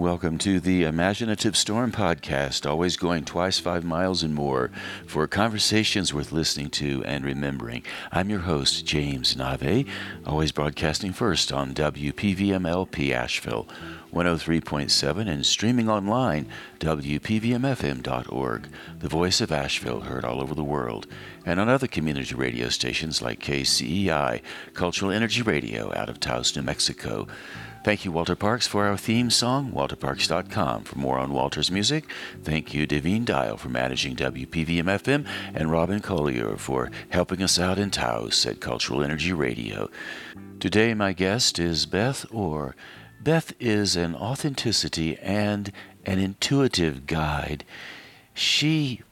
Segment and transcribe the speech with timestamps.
[0.00, 4.70] welcome to the Imaginative Storm podcast, always going twice five miles and more
[5.06, 7.82] for conversations worth listening to and remembering.
[8.12, 9.88] I'm your host, James Nave,
[10.26, 13.66] always broadcasting first on WPVMLP Asheville
[14.12, 16.46] 103.7 and streaming online,
[16.80, 18.68] WPVMFM.org,
[19.00, 21.06] the voice of Asheville heard all over the world,
[21.44, 24.40] and on other community radio stations like KCEI,
[24.72, 27.26] Cultural Energy Radio out of Taos, New Mexico.
[27.84, 30.84] Thank you, Walter Parks, for our theme song, walterparks.com.
[30.84, 32.04] For more on Walter's music,
[32.42, 37.78] thank you, Devine Dial, for managing WPVM FM, and Robin Collier for helping us out
[37.78, 39.88] in Taos at Cultural Energy Radio.
[40.60, 42.74] Today, my guest is Beth Orr.
[43.22, 45.72] Beth is an authenticity and
[46.04, 47.64] an intuitive guide.
[48.34, 49.02] She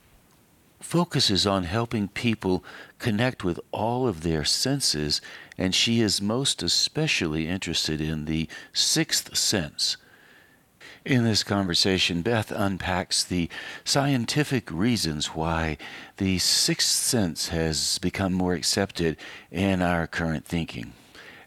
[0.81, 2.65] focuses on helping people
[2.99, 5.21] connect with all of their senses,
[5.59, 9.97] and she is most especially interested in the sixth sense.
[11.05, 13.49] In this conversation, Beth unpacks the
[13.85, 15.79] scientific reasons why
[16.17, 19.17] the sixth sense has become more accepted
[19.53, 20.95] in our current thinking.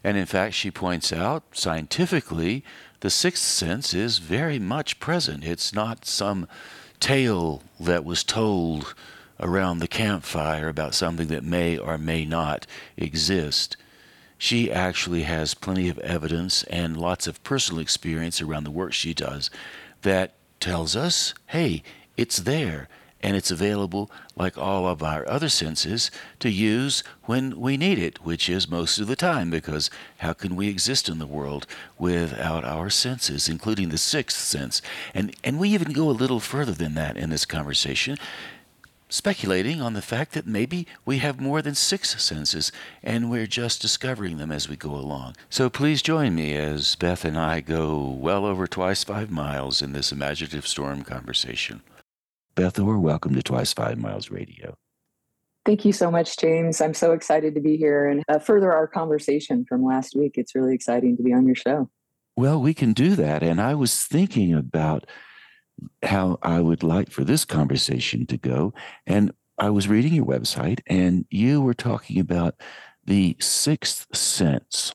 [0.02, 2.64] And in fact, she points out scientifically,
[3.00, 5.44] the sixth sense is very much present.
[5.44, 6.48] It's not some
[7.00, 8.94] tale that was told
[9.40, 13.76] around the campfire about something that may or may not exist.
[14.38, 19.12] She actually has plenty of evidence and lots of personal experience around the work she
[19.12, 19.50] does
[20.02, 21.82] that tells us hey,
[22.16, 22.88] it's there
[23.22, 28.24] and it's available, like all of our other senses, to use when we need it,
[28.24, 31.66] which is most of the time, because how can we exist in the world
[31.98, 34.80] without our senses, including the sixth sense?
[35.12, 38.16] And, and we even go a little further than that in this conversation
[39.10, 42.72] speculating on the fact that maybe we have more than six senses
[43.02, 45.36] and we're just discovering them as we go along.
[45.50, 49.92] So please join me as Beth and I go well over twice five miles in
[49.92, 51.82] this imaginative storm conversation.
[52.54, 54.76] Beth Orr, welcome to Twice Five Miles Radio.
[55.66, 56.80] Thank you so much, James.
[56.80, 60.32] I'm so excited to be here and uh, further our conversation from last week.
[60.36, 61.88] It's really exciting to be on your show.
[62.36, 63.42] Well, we can do that.
[63.42, 65.06] And I was thinking about
[66.02, 68.72] how I would like for this conversation to go.
[69.06, 72.54] And I was reading your website, and you were talking about
[73.04, 74.94] the sixth sense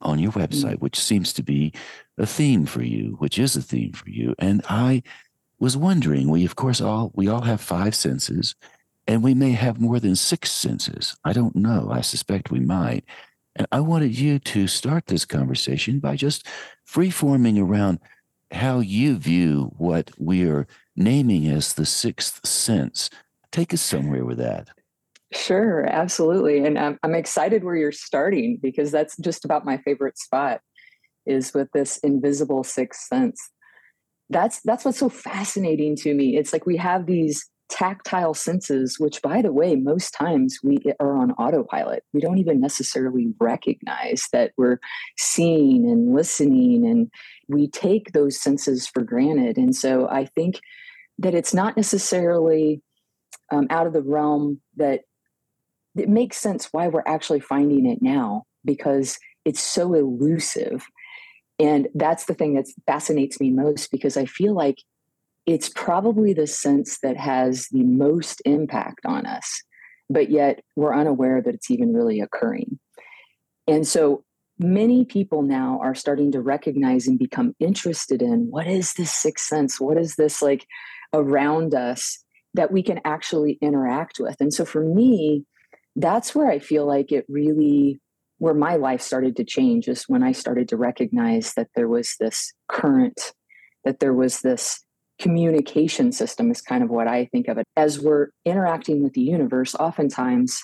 [0.00, 0.84] on your website, mm-hmm.
[0.84, 1.72] which seems to be
[2.18, 4.34] a theme for you, which is a theme for you.
[4.38, 5.02] And I
[5.58, 8.54] was wondering, we of course all we all have five senses,
[9.06, 11.16] and we may have more than six senses.
[11.24, 11.88] I don't know.
[11.90, 13.04] I suspect we might.
[13.54, 16.46] And I wanted you to start this conversation by just
[16.84, 18.00] free forming around
[18.52, 23.10] how you view what we're naming as the sixth sense.
[23.50, 24.68] Take us somewhere with that.
[25.32, 26.64] Sure, absolutely.
[26.64, 30.60] And I'm, I'm excited where you're starting because that's just about my favorite spot
[31.24, 33.40] is with this invisible sixth sense.
[34.28, 36.36] That's that's what's so fascinating to me.
[36.36, 41.16] It's like we have these tactile senses, which by the way, most times we are
[41.16, 42.04] on autopilot.
[42.12, 44.78] We don't even necessarily recognize that we're
[45.18, 47.10] seeing and listening and
[47.52, 49.56] we take those senses for granted.
[49.56, 50.60] And so I think
[51.18, 52.82] that it's not necessarily
[53.50, 55.02] um, out of the realm that
[55.94, 60.84] it makes sense why we're actually finding it now because it's so elusive.
[61.58, 64.78] And that's the thing that fascinates me most because I feel like
[65.44, 69.62] it's probably the sense that has the most impact on us,
[70.08, 72.78] but yet we're unaware that it's even really occurring.
[73.66, 74.24] And so
[74.62, 79.46] many people now are starting to recognize and become interested in what is this sixth
[79.46, 79.80] sense?
[79.80, 80.66] What is this like
[81.12, 82.22] around us
[82.54, 84.36] that we can actually interact with?
[84.40, 85.44] And so for me,
[85.96, 88.00] that's where I feel like it really,
[88.38, 92.16] where my life started to change is when I started to recognize that there was
[92.18, 93.32] this current,
[93.84, 94.84] that there was this
[95.18, 97.66] communication system, is kind of what I think of it.
[97.76, 100.62] As we're interacting with the universe, oftentimes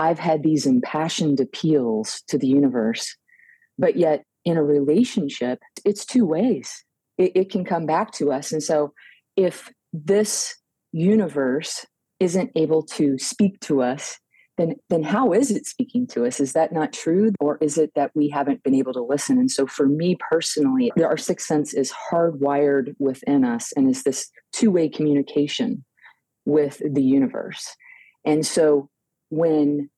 [0.00, 3.16] I've had these impassioned appeals to the universe,
[3.78, 6.84] but yet in a relationship, it's two ways.
[7.18, 8.50] It, it, can come back to us.
[8.50, 8.94] And so
[9.36, 10.56] if this
[10.92, 11.84] universe
[12.18, 14.18] isn't able to speak to us,
[14.56, 16.40] then, then how is it speaking to us?
[16.40, 17.32] Is that not true?
[17.38, 19.36] Or is it that we haven't been able to listen?
[19.36, 24.30] And so for me personally, our sixth sense is hardwired within us and is this
[24.54, 25.84] two way communication
[26.46, 27.76] with the universe.
[28.24, 28.88] And so
[29.30, 29.90] when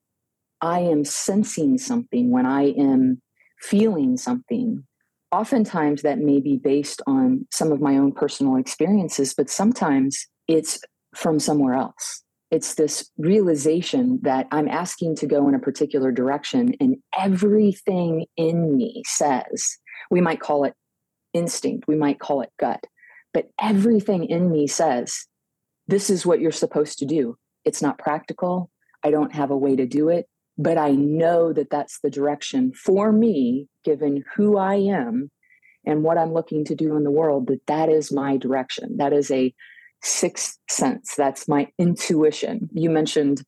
[0.61, 3.21] I am sensing something, when I am
[3.61, 4.85] feeling something,
[5.33, 10.81] oftentimes that may be based on some of my own personal experiences, but sometimes it's
[11.15, 12.23] from somewhere else.
[12.51, 18.77] It's this realization that I'm asking to go in a particular direction, and everything in
[18.77, 19.79] me says,
[20.11, 20.75] we might call it
[21.33, 22.85] instinct, we might call it gut.
[23.33, 25.27] But everything in me says,
[25.89, 27.37] this is what you're supposed to do.
[27.65, 28.71] It's not practical.
[29.05, 30.27] I don't have a way to do it,
[30.59, 35.31] but I know that that's the direction for me, given who I am
[35.85, 38.97] and what I'm looking to do in the world, that that is my direction.
[38.99, 39.53] That is a
[40.03, 41.15] sixth sense.
[41.17, 42.69] That's my intuition.
[42.73, 43.43] You mentioned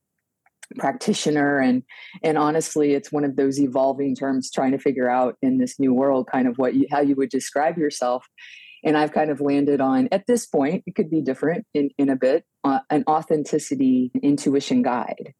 [0.79, 1.83] practitioner and
[2.23, 5.93] and honestly it's one of those evolving terms trying to figure out in this new
[5.93, 8.27] world kind of what you how you would describe yourself
[8.85, 12.11] and I've kind of landed on at this point, it could be different in, in
[12.11, 15.33] a bit, uh, an authenticity intuition guide.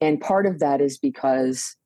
[0.00, 1.76] And part of that is because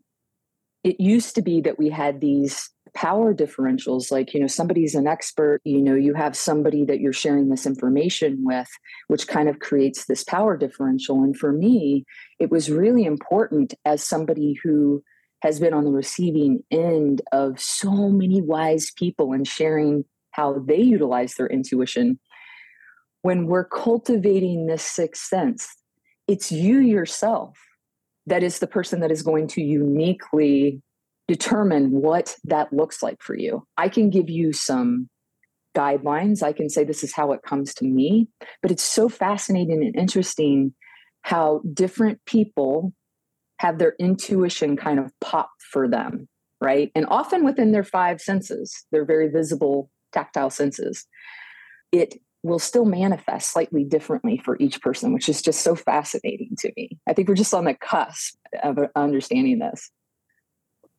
[0.82, 5.06] it used to be that we had these power differentials like you know somebody's an
[5.06, 8.68] expert you know you have somebody that you're sharing this information with
[9.06, 12.04] which kind of creates this power differential and for me
[12.40, 15.00] it was really important as somebody who
[15.42, 20.80] has been on the receiving end of so many wise people and sharing how they
[20.80, 22.18] utilize their intuition.
[23.22, 25.68] When we're cultivating this sixth sense,
[26.28, 27.58] it's you yourself
[28.26, 30.82] that is the person that is going to uniquely
[31.28, 33.64] determine what that looks like for you.
[33.76, 35.08] I can give you some
[35.76, 36.42] guidelines.
[36.42, 38.28] I can say this is how it comes to me,
[38.62, 40.74] but it's so fascinating and interesting
[41.22, 42.92] how different people
[43.58, 46.28] have their intuition kind of pop for them,
[46.60, 46.90] right?
[46.94, 51.06] And often within their five senses, they're very visible tactile senses,
[51.92, 56.72] it will still manifest slightly differently for each person, which is just so fascinating to
[56.76, 56.98] me.
[57.06, 59.90] I think we're just on the cusp of understanding this.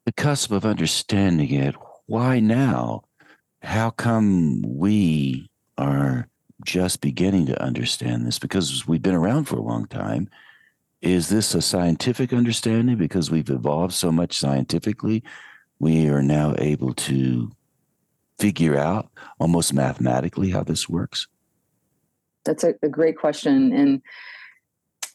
[0.06, 1.76] The cusp of understanding it.
[2.06, 3.04] Why now?
[3.64, 6.28] How come we are
[6.64, 8.40] just beginning to understand this?
[8.40, 10.30] Because we've been around for a long time.
[11.02, 12.98] Is this a scientific understanding?
[12.98, 15.24] Because we've evolved so much scientifically,
[15.80, 17.52] we are now able to
[18.38, 19.10] figure out
[19.40, 21.28] almost mathematically how this works?
[22.46, 23.74] That's a, a great question.
[23.74, 24.02] And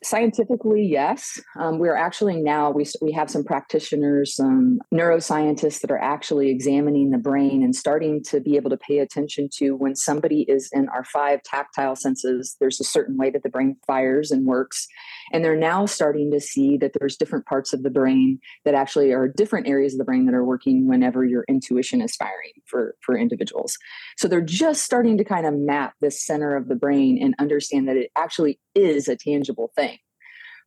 [0.06, 1.40] Scientifically, yes.
[1.58, 7.10] Um, we're actually now we we have some practitioners, um, neuroscientists that are actually examining
[7.10, 10.88] the brain and starting to be able to pay attention to when somebody is in
[10.90, 12.54] our five tactile senses.
[12.60, 14.86] There's a certain way that the brain fires and works,
[15.32, 19.10] and they're now starting to see that there's different parts of the brain that actually
[19.10, 22.94] are different areas of the brain that are working whenever your intuition is firing for
[23.00, 23.76] for individuals.
[24.18, 27.88] So they're just starting to kind of map this center of the brain and understand
[27.88, 29.95] that it actually is a tangible thing.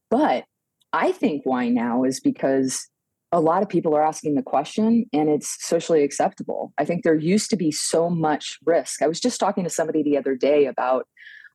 [0.09, 0.45] But
[0.93, 2.87] I think why now is because
[3.31, 6.73] a lot of people are asking the question and it's socially acceptable.
[6.77, 9.01] I think there used to be so much risk.
[9.01, 11.07] I was just talking to somebody the other day about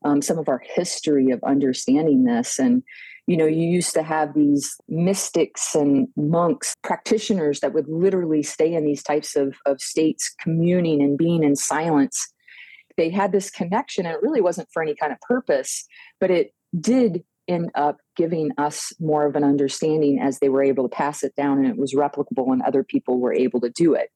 [0.04, 2.58] um, some of our history of understanding this.
[2.58, 2.82] And,
[3.26, 8.74] you know, you used to have these mystics and monks, practitioners that would literally stay
[8.74, 12.32] in these types of, of states, communing and being in silence.
[12.96, 15.86] They had this connection, and it really wasn't for any kind of purpose,
[16.20, 20.88] but it did end up giving us more of an understanding as they were able
[20.88, 23.94] to pass it down and it was replicable and other people were able to do
[23.94, 24.08] it.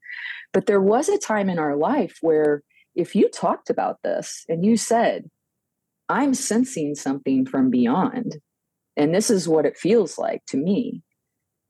[0.53, 2.63] But there was a time in our life where
[2.95, 5.31] if you talked about this and you said,
[6.09, 8.39] I'm sensing something from beyond,
[8.97, 11.03] and this is what it feels like to me,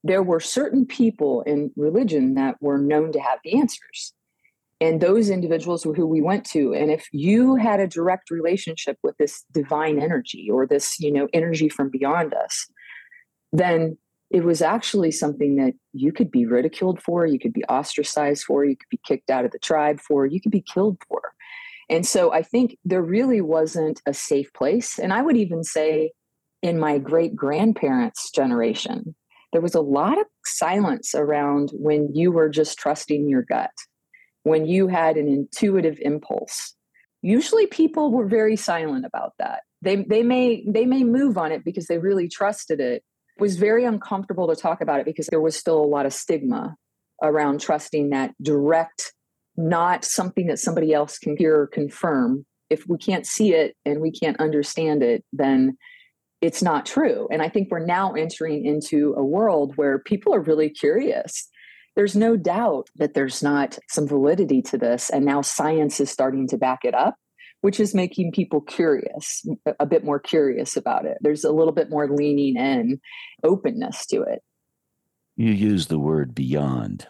[0.05, 4.15] there were certain people in religion that were known to have the answers
[4.81, 8.97] and those individuals were who we went to and if you had a direct relationship
[9.03, 12.67] with this divine energy or this you know energy from beyond us
[13.53, 13.97] then
[14.31, 18.65] it was actually something that you could be ridiculed for you could be ostracized for
[18.65, 21.23] you could be kicked out of the tribe for you could be killed for.
[21.91, 26.13] And so i think there really wasn't a safe place and i would even say
[26.63, 29.15] in my great grandparents generation
[29.53, 33.71] there was a lot of silence around when you were just trusting your gut
[34.49, 36.75] when you had an intuitive impulse.
[37.23, 39.63] Usually people were very silent about that.
[39.83, 43.03] They they may they may move on it because they really trusted it.
[43.37, 46.13] it was very uncomfortable to talk about it because there was still a lot of
[46.13, 46.77] stigma
[47.23, 49.13] around trusting that direct
[49.57, 52.47] not something that somebody else can hear or confirm.
[52.71, 55.77] If we can't see it and we can't understand it then
[56.41, 57.29] it's not true.
[57.33, 61.49] And i think we're now entering into a world where people are really curious
[61.99, 65.11] there's no doubt that there's not some validity to this.
[65.11, 67.17] And now science is starting to back it up,
[67.61, 69.45] which is making people curious,
[69.81, 71.19] a bit more curious about it.
[71.21, 73.01] There's a little bit more leaning in,
[73.43, 74.45] openness to it.
[75.35, 77.09] You use the word beyond,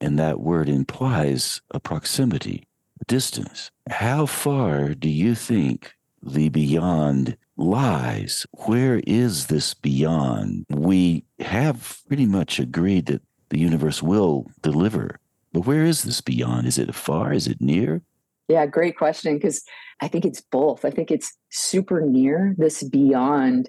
[0.00, 2.68] and that word implies a proximity,
[3.00, 3.72] a distance.
[3.90, 8.46] How far do you think the beyond lies?
[8.66, 10.66] Where is this beyond?
[10.70, 15.20] We have pretty much agreed that the universe will deliver
[15.52, 16.66] But where is this beyond?
[16.66, 17.34] Is it far?
[17.34, 18.00] Is it near?
[18.48, 19.36] Yeah, great question.
[19.36, 19.62] Because
[20.00, 20.86] I think it's both.
[20.86, 22.54] I think it's super near.
[22.56, 23.68] This beyond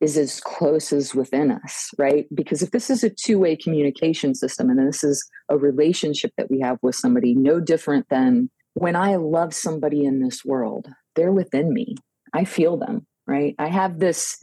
[0.00, 2.26] is as close as within us, right?
[2.34, 6.50] Because if this is a two way communication system and this is a relationship that
[6.50, 11.32] we have with somebody, no different than when I love somebody in this world, they're
[11.32, 11.96] within me.
[12.32, 13.54] I feel them, right?
[13.58, 14.38] I have this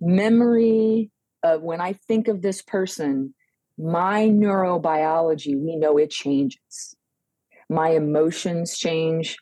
[0.00, 1.10] memory
[1.42, 3.34] of when I think of this person,
[3.80, 6.94] my neurobiology, we know it changes.
[7.68, 9.38] My emotions change,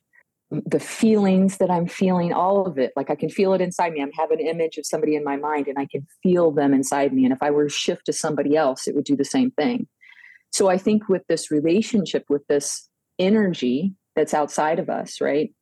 [0.50, 2.92] the feelings that I'm feeling, all of it.
[2.95, 4.00] Like I can feel it inside me.
[4.00, 7.12] I'm having an image of somebody in my mind and I can feel them inside
[7.12, 7.25] me.
[7.25, 9.88] And if I were to shift to somebody else, it would do the same thing.
[10.52, 15.52] So I think with this relationship, with this energy that's outside of us, right?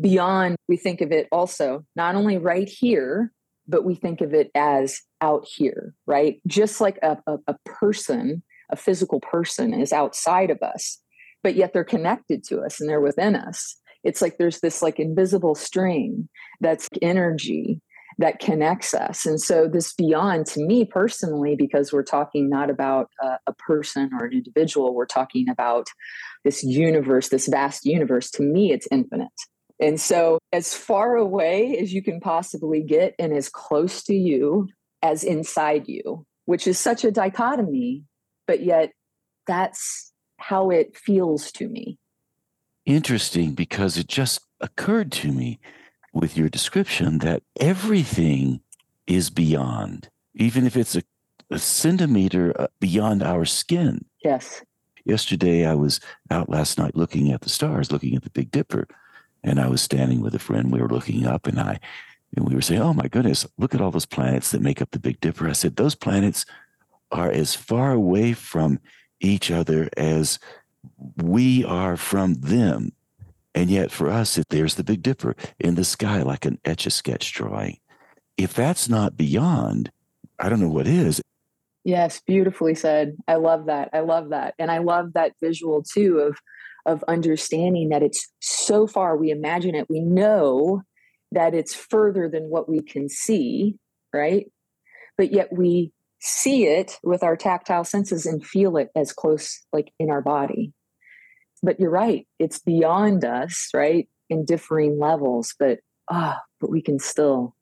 [0.00, 3.32] Beyond, we think of it also not only right here,
[3.68, 6.40] but we think of it as out here, right?
[6.46, 10.98] Just like a, a, a person, a physical person is outside of us,
[11.42, 13.76] but yet they're connected to us and they're within us.
[14.04, 16.28] It's like there's this like invisible string
[16.60, 17.80] that's energy
[18.18, 19.26] that connects us.
[19.26, 24.10] And so this beyond to me personally, because we're talking not about a, a, person
[24.12, 25.88] or an individual, we're talking about
[26.44, 28.30] this universe, this vast universe.
[28.32, 29.28] To me, it's infinite.
[29.80, 34.68] And so, as far away as you can possibly get and as close to you
[35.02, 38.02] as inside you, which is such a dichotomy,
[38.46, 38.90] but yet
[39.46, 41.98] that's how it feels to me.
[42.86, 45.60] Interesting, because it just occurred to me
[46.12, 48.60] with your description that everything
[49.06, 51.02] is beyond, even if it's a,
[51.50, 54.04] a centimeter uh, beyond our skin.
[54.24, 54.62] Yes.
[55.04, 58.88] Yesterday, I was out last night looking at the stars, looking at the Big Dipper
[59.42, 60.72] and I was standing with a friend.
[60.72, 61.80] We were looking up, and I
[62.36, 64.90] and we were saying, "Oh my goodness, look at all those planets that make up
[64.90, 66.44] the Big Dipper." I said, "Those planets
[67.10, 68.80] are as far away from
[69.20, 70.38] each other as
[71.16, 72.92] we are from them."
[73.54, 76.90] And yet, for us, there's the Big Dipper in the sky, like an etch a
[76.90, 77.78] sketch drawing.
[78.36, 79.90] If that's not beyond,
[80.38, 81.20] I don't know what is.
[81.84, 83.16] Yes, beautifully said.
[83.26, 83.88] I love that.
[83.92, 84.54] I love that.
[84.58, 86.38] And I love that visual too of
[86.88, 90.82] of understanding that it's so far we imagine it we know
[91.30, 93.76] that it's further than what we can see
[94.12, 94.50] right?
[95.16, 99.92] But yet we see it with our tactile senses and feel it as close like
[99.98, 100.72] in our body.
[101.62, 105.80] But you're right it's beyond us right in differing levels but
[106.10, 107.54] ah oh, but we can still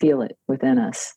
[0.00, 1.14] feel it within us.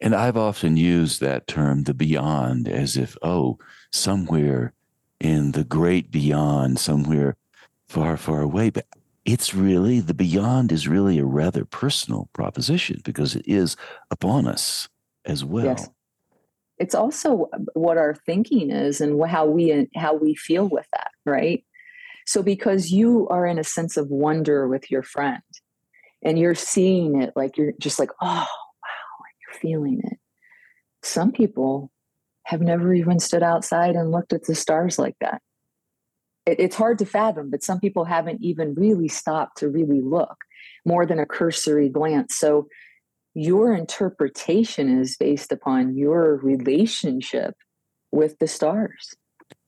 [0.00, 3.58] And i've often used that term the beyond as if oh
[3.92, 4.72] somewhere
[5.24, 7.34] in the great beyond somewhere
[7.88, 8.68] far, far away.
[8.68, 8.86] But
[9.24, 13.74] it's really, the beyond is really a rather personal proposition because it is
[14.10, 14.86] upon us
[15.24, 15.64] as well.
[15.64, 15.88] Yes.
[16.78, 21.64] It's also what our thinking is and how we how we feel with that, right?
[22.26, 25.42] So because you are in a sense of wonder with your friend
[26.22, 30.18] and you're seeing it like you're just like, oh wow, and you're feeling it.
[31.02, 31.90] Some people
[32.44, 35.40] have never even stood outside and looked at the stars like that.
[36.46, 40.36] It, it's hard to fathom, but some people haven't even really stopped to really look
[40.84, 42.36] more than a cursory glance.
[42.36, 42.68] So
[43.34, 47.56] your interpretation is based upon your relationship
[48.12, 49.14] with the stars.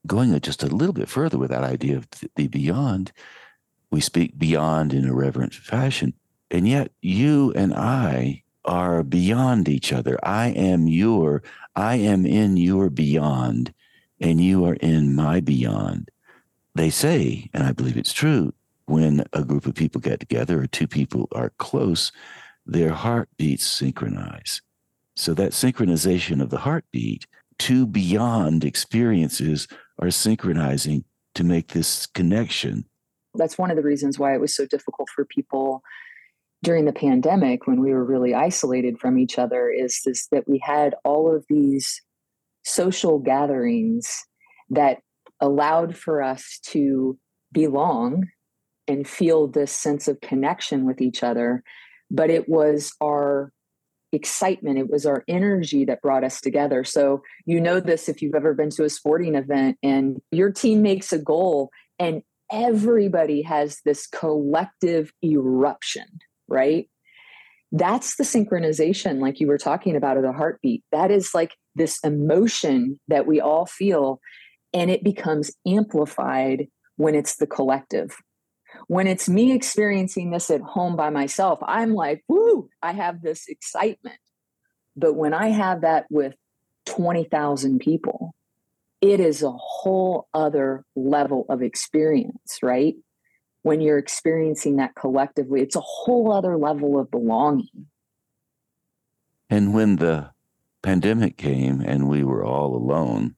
[0.06, 2.06] Going just a little bit further with that idea of
[2.36, 3.10] the beyond,
[3.90, 6.14] we speak beyond in a reverent fashion.
[6.50, 10.18] And yet, you and I are beyond each other.
[10.22, 11.42] I am your,
[11.74, 13.72] I am in your beyond,
[14.20, 16.10] and you are in my beyond.
[16.74, 18.52] They say, and I believe it's true,
[18.86, 22.12] when a group of people get together or two people are close,
[22.66, 24.60] their heartbeats synchronize.
[25.14, 27.26] So that synchronization of the heartbeat,
[27.58, 29.66] two beyond experiences
[29.98, 31.04] are synchronizing
[31.34, 32.84] to make this connection.
[33.34, 35.82] That's one of the reasons why it was so difficult for people
[36.62, 40.58] during the pandemic when we were really isolated from each other is this that we
[40.58, 42.02] had all of these
[42.64, 44.24] social gatherings
[44.70, 44.98] that
[45.40, 47.18] allowed for us to
[47.52, 48.26] belong
[48.88, 51.62] and feel this sense of connection with each other.
[52.10, 53.52] But it was our
[54.12, 56.84] excitement it was our energy that brought us together.
[56.84, 60.80] So you know this if you've ever been to a sporting event and your team
[60.80, 66.06] makes a goal and everybody has this collective eruption
[66.48, 66.88] right?
[67.72, 70.84] That's the synchronization, like you were talking about, of the heartbeat.
[70.92, 74.20] That is like this emotion that we all feel,
[74.72, 78.16] and it becomes amplified when it's the collective.
[78.88, 83.48] When it's me experiencing this at home by myself, I'm like, woo, I have this
[83.48, 84.18] excitement.
[84.96, 86.34] But when I have that with
[86.86, 88.34] 20,000 people,
[89.00, 92.94] it is a whole other level of experience, right?
[93.66, 97.88] When you're experiencing that collectively, it's a whole other level of belonging.
[99.50, 100.30] And when the
[100.82, 103.34] pandemic came and we were all alone,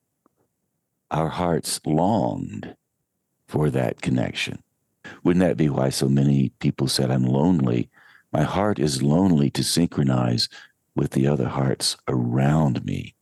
[1.10, 2.76] our hearts longed
[3.46, 4.62] for that connection.
[5.24, 7.88] Wouldn't that be why so many people said, I'm lonely?
[8.30, 10.50] My heart is lonely to synchronize
[10.94, 13.14] with the other hearts around me.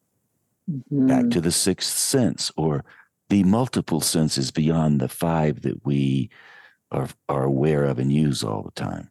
[0.69, 1.07] Mm-hmm.
[1.07, 2.85] Back to the sixth sense or
[3.29, 6.31] the multiple senses beyond the five that we
[6.91, 9.11] are, are aware of and use all the time.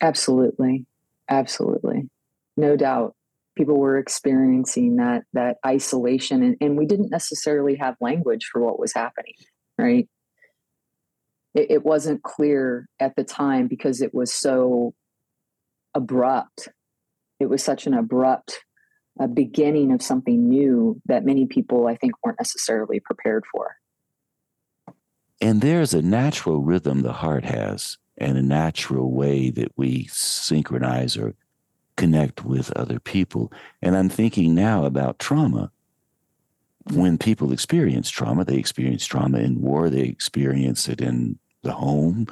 [0.00, 0.86] Absolutely.
[1.28, 2.08] Absolutely.
[2.56, 3.14] No doubt.
[3.56, 8.78] People were experiencing that that isolation and, and we didn't necessarily have language for what
[8.78, 9.34] was happening,
[9.78, 10.08] right?
[11.54, 14.94] It, it wasn't clear at the time because it was so
[15.94, 16.70] abrupt.
[17.40, 18.58] It was such an abrupt
[19.20, 23.76] uh, beginning of something new that many people, I think, weren't necessarily prepared for.
[25.42, 31.16] And there's a natural rhythm the heart has, and a natural way that we synchronize
[31.16, 31.34] or
[31.96, 33.52] connect with other people.
[33.82, 35.72] And I'm thinking now about trauma.
[36.92, 42.28] When people experience trauma, they experience trauma in war, they experience it in the home,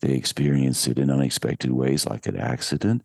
[0.00, 3.02] they experience it in unexpected ways, like an accident.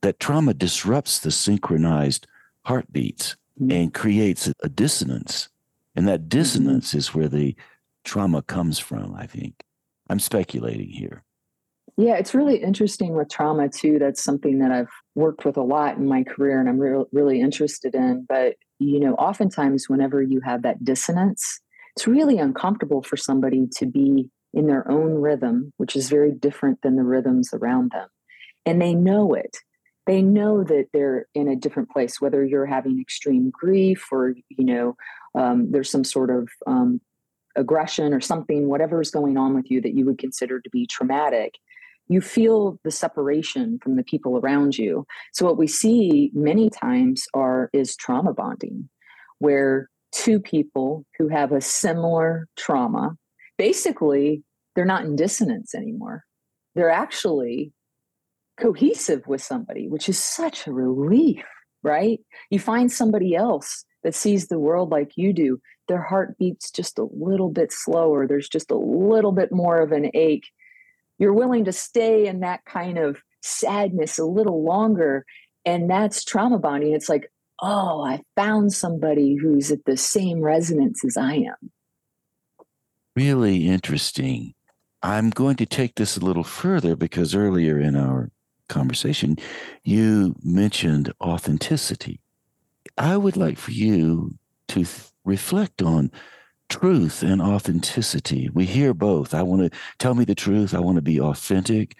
[0.00, 2.26] That trauma disrupts the synchronized
[2.64, 3.70] heartbeats mm-hmm.
[3.70, 5.48] and creates a dissonance.
[5.94, 6.28] And that mm-hmm.
[6.28, 6.98] dissonance mm-hmm.
[6.98, 7.54] is where the
[8.04, 9.62] trauma comes from, I think.
[10.08, 11.24] I'm speculating here.
[11.96, 13.98] Yeah, it's really interesting with trauma too.
[13.98, 17.40] That's something that I've worked with a lot in my career and I'm re- really
[17.40, 18.24] interested in.
[18.28, 21.60] But, you know, oftentimes whenever you have that dissonance,
[21.94, 26.80] it's really uncomfortable for somebody to be in their own rhythm, which is very different
[26.82, 28.08] than the rhythms around them.
[28.64, 29.56] And they know it.
[30.06, 34.64] They know that they're in a different place, whether you're having extreme grief or, you
[34.64, 34.96] know,
[35.34, 37.00] um, there's some sort of um,
[37.56, 40.86] aggression or something, whatever is going on with you that you would consider to be
[40.86, 41.58] traumatic.
[42.08, 45.06] You feel the separation from the people around you.
[45.32, 48.88] So what we see many times are is trauma bonding,
[49.38, 53.16] where two people who have a similar trauma
[53.58, 54.42] basically
[54.74, 56.24] they're not in dissonance anymore.
[56.74, 57.72] They're actually
[58.58, 61.44] cohesive with somebody, which is such a relief,
[61.82, 62.20] right?
[62.50, 65.60] You find somebody else that sees the world like you do.
[65.92, 68.26] Their heart beats just a little bit slower.
[68.26, 70.46] There's just a little bit more of an ache.
[71.18, 75.26] You're willing to stay in that kind of sadness a little longer.
[75.66, 76.94] And that's trauma bonding.
[76.94, 81.70] It's like, oh, I found somebody who's at the same resonance as I am
[83.14, 84.54] really interesting.
[85.02, 88.30] I'm going to take this a little further because earlier in our
[88.68, 89.36] conversation,
[89.84, 92.20] you mentioned authenticity.
[92.96, 94.84] I would like for you to
[95.24, 96.10] reflect on
[96.68, 98.48] truth and authenticity.
[98.52, 99.34] We hear both.
[99.34, 101.96] I want to tell me the truth, I want to be authentic.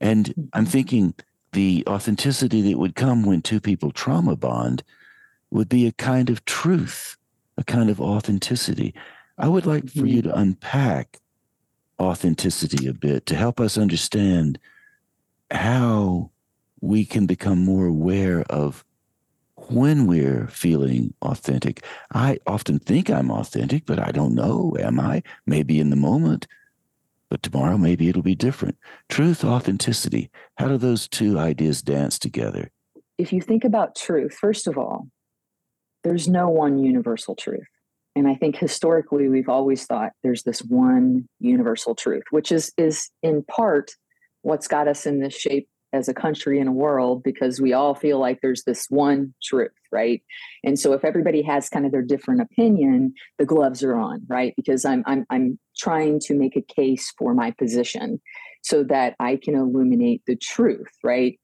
[0.00, 0.70] And I'm mm-hmm.
[0.70, 1.14] thinking
[1.52, 4.82] the authenticity that would come when two people trauma bond
[5.50, 7.16] would be a kind of truth,
[7.56, 8.94] a kind of authenticity.
[9.38, 10.30] I would like for you mm-hmm.
[10.30, 11.18] to unpack
[12.00, 14.58] authenticity a bit to help us understand
[15.50, 16.30] how
[16.80, 18.84] we can become more aware of
[19.70, 21.84] when we're feeling authentic.
[22.12, 24.76] I often think I'm authentic, but I don't know.
[24.78, 25.22] Am I?
[25.46, 26.46] Maybe in the moment,
[27.30, 28.76] but tomorrow maybe it'll be different.
[29.08, 30.30] Truth, authenticity.
[30.56, 32.70] How do those two ideas dance together?
[33.18, 35.08] If you think about truth, first of all,
[36.04, 37.66] there's no one universal truth.
[38.14, 43.10] And I think historically we've always thought there's this one universal truth, which is is
[43.22, 43.92] in part
[44.42, 47.94] what's got us in this shape as a country and a world because we all
[47.94, 50.22] feel like there's this one truth, right?
[50.62, 54.54] And so if everybody has kind of their different opinion, the gloves are on, right?
[54.56, 58.20] Because I'm I'm I'm trying to make a case for my position
[58.62, 61.38] so that I can illuminate the truth, right?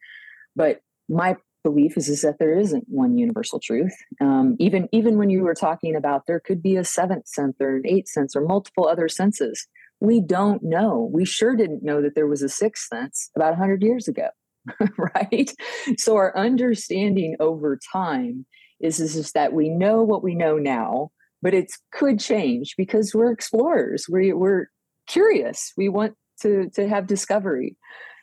[0.57, 3.95] But my belief is, is that there isn't one universal truth.
[4.21, 7.77] Um, even even when you were talking about there could be a seventh sense or
[7.77, 9.67] an eighth sense or multiple other senses,
[10.01, 11.09] we don't know.
[11.13, 14.29] We sure didn't know that there was a sixth sense about 100 years ago,
[14.99, 15.53] right?
[15.99, 18.47] So our understanding over time
[18.81, 21.11] is, is, is that we know what we know now,
[21.43, 24.07] but it could change because we're explorers.
[24.11, 24.67] We, we're
[25.07, 25.73] curious.
[25.77, 27.77] We want to, to have discovery.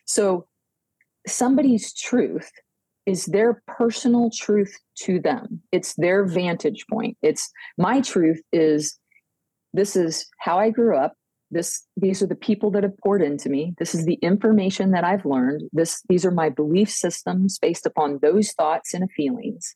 [0.05, 0.47] So
[1.27, 2.51] somebody's truth
[3.05, 5.61] is their personal truth to them.
[5.71, 7.17] It's their vantage point.
[7.21, 8.97] It's my truth is
[9.73, 11.13] this is how I grew up.
[11.51, 13.73] This these are the people that have poured into me.
[13.77, 15.63] This is the information that I've learned.
[15.73, 19.75] This these are my belief systems based upon those thoughts and feelings.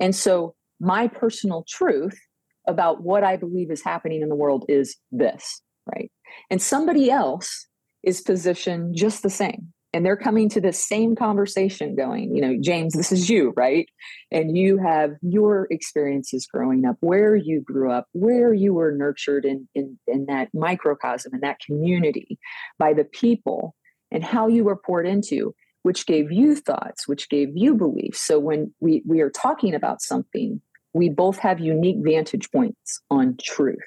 [0.00, 2.18] And so my personal truth
[2.66, 6.10] about what I believe is happening in the world is this, right?
[6.50, 7.66] And somebody else
[8.02, 9.72] is positioned just the same.
[9.92, 13.88] And they're coming to the same conversation going, you know, James, this is you, right?
[14.30, 19.44] And you have your experiences growing up, where you grew up, where you were nurtured
[19.44, 22.38] in, in, in that microcosm, in that community
[22.78, 23.74] by the people,
[24.12, 28.20] and how you were poured into, which gave you thoughts, which gave you beliefs.
[28.20, 30.60] So when we, we are talking about something,
[30.92, 33.78] we both have unique vantage points on truth,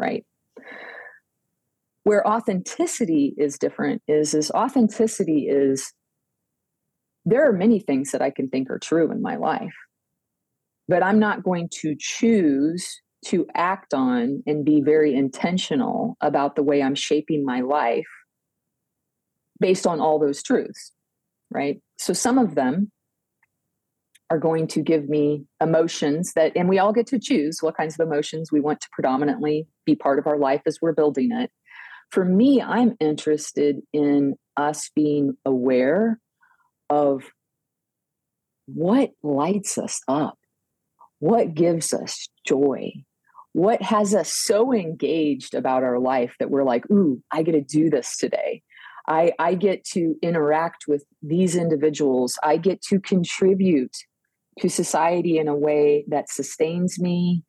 [0.00, 0.24] right?
[2.04, 5.92] Where authenticity is different is is authenticity is
[7.24, 9.74] there are many things that i can think are true in my life
[10.88, 16.62] but i'm not going to choose to act on and be very intentional about the
[16.62, 18.06] way i'm shaping my life
[19.60, 20.92] based on all those truths
[21.50, 21.80] right?
[21.98, 22.90] So some of them
[24.30, 27.98] are going to give me emotions that and we all get to choose what kinds
[27.98, 31.50] of emotions we want to predominantly be part of our life as we're building it
[32.10, 36.18] for me, I'm interested in us being aware
[36.90, 37.24] of
[38.66, 40.38] what lights us up,
[41.18, 42.92] what gives us joy,
[43.52, 47.60] what has us so engaged about our life that we're like, ooh, I get to
[47.60, 48.62] do this today.
[49.06, 52.38] I, I get to interact with these individuals.
[52.42, 53.96] I get to contribute
[54.60, 57.42] to society in a way that sustains me,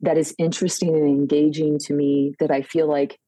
[0.00, 3.18] that is interesting and engaging to me, that I feel like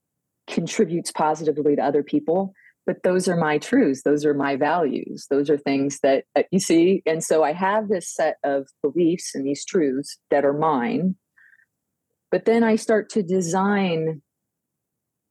[0.48, 2.52] contributes positively to other people
[2.86, 6.58] but those are my truths those are my values those are things that uh, you
[6.58, 11.14] see and so i have this set of beliefs and these truths that are mine
[12.30, 14.22] but then i start to design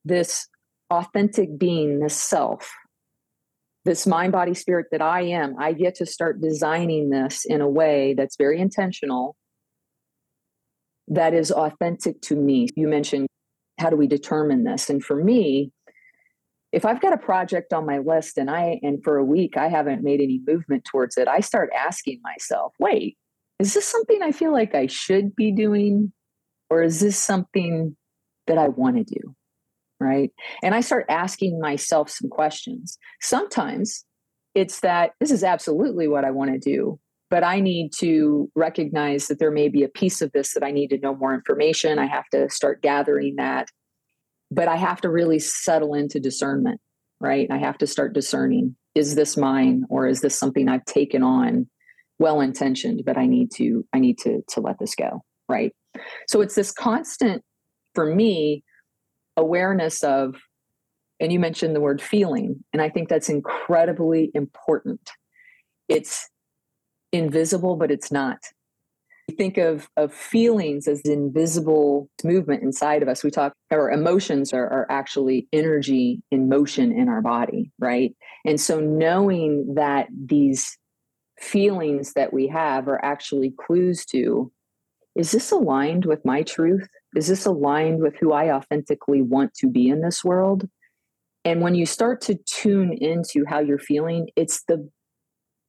[0.05, 0.47] this
[0.89, 2.71] authentic being this self
[3.85, 5.55] this mind body spirit that i am.
[5.57, 9.35] I get to start designing this in a way that's very intentional
[11.07, 12.67] that is authentic to me.
[12.75, 13.27] You mentioned
[13.79, 14.89] how do we determine this?
[14.89, 15.71] And for me,
[16.71, 19.67] if I've got a project on my list and I and for a week I
[19.67, 23.17] haven't made any movement towards it, I start asking myself, wait,
[23.59, 26.11] is this something I feel like I should be doing?
[26.69, 27.95] Or is this something
[28.47, 29.35] that I want to do?
[29.99, 30.31] Right.
[30.61, 32.99] And I start asking myself some questions.
[33.21, 34.05] Sometimes
[34.53, 39.27] it's that this is absolutely what I want to do but I need to recognize
[39.27, 41.99] that there may be a piece of this that I need to know more information.
[41.99, 43.67] I have to start gathering that.
[44.49, 46.79] But I have to really settle into discernment,
[47.19, 47.49] right?
[47.51, 51.67] I have to start discerning is this mine or is this something I've taken on
[52.17, 55.73] well intentioned, but I need to I need to to let this go, right?
[56.27, 57.43] So it's this constant
[57.93, 58.63] for me
[59.35, 60.35] awareness of
[61.19, 65.11] and you mentioned the word feeling and I think that's incredibly important.
[65.89, 66.27] It's
[67.11, 68.39] invisible, but it's not.
[69.27, 73.23] We think of, of feelings as invisible movement inside of us.
[73.23, 78.15] We talk, our emotions are, are actually energy in motion in our body, right?
[78.45, 80.77] And so knowing that these
[81.39, 84.51] feelings that we have are actually clues to
[85.17, 86.87] is this aligned with my truth?
[87.15, 90.69] Is this aligned with who I authentically want to be in this world?
[91.43, 94.87] And when you start to tune into how you're feeling, it's the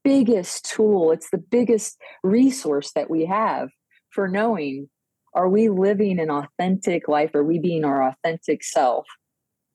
[0.09, 3.69] biggest tool, it's the biggest resource that we have
[4.11, 4.89] for knowing
[5.35, 7.35] are we living an authentic life?
[7.35, 9.07] Are we being our authentic self?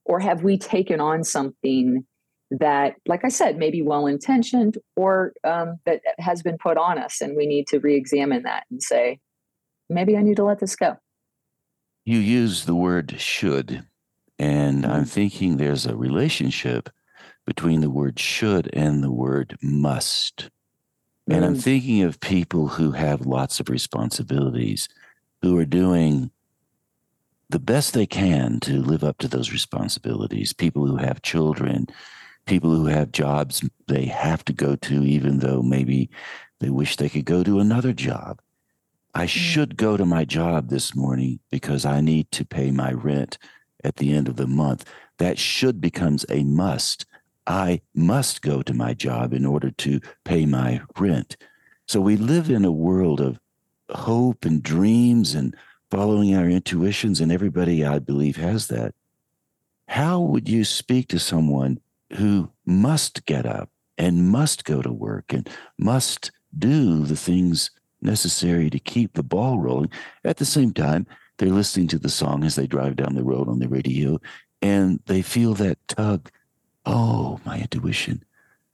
[0.06, 2.06] Or have we taken on something
[2.50, 7.22] that, like I said, maybe well intentioned or um, that has been put on us?
[7.22, 9.19] And we need to re examine that and say,
[9.88, 10.98] maybe I need to let this go.
[12.04, 13.86] You use the word should,
[14.39, 15.04] and I'm mm-hmm.
[15.04, 16.89] thinking there's a relationship
[17.45, 20.49] between the word should and the word must.
[21.29, 21.36] Mm.
[21.36, 21.62] And I'm mm.
[21.62, 24.88] thinking of people who have lots of responsibilities,
[25.41, 26.32] who are doing
[27.49, 31.88] the best they can to live up to those responsibilities, people who have children,
[32.45, 36.10] people who have jobs they have to go to, even though maybe
[36.60, 38.41] they wish they could go to another job.
[39.13, 39.29] I mm.
[39.29, 43.38] should go to my job this morning because I need to pay my rent
[43.84, 44.86] at the end of the month.
[45.19, 47.06] That should becomes a must
[47.45, 51.38] I must go to my job in order to pay my rent.
[51.88, 53.39] So we live in a world of
[53.89, 55.56] hope and dreams and
[55.91, 58.95] following our intuitions, and everybody, I believe, has that.
[59.88, 61.79] How would you speak to someone
[62.13, 67.69] who must get up and must go to work and must do the things
[68.01, 69.91] necessary to keep the ball rolling?
[70.23, 71.06] At the same time,
[71.38, 74.19] they're listening to the song as they drive down the road on the radio,
[74.62, 76.32] and they feel that tug
[76.86, 78.24] Oh, my intuition.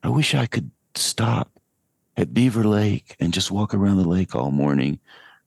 [0.04, 1.60] I wish I could stop
[2.18, 5.00] at Beaver Lake and just walk around the lake all morning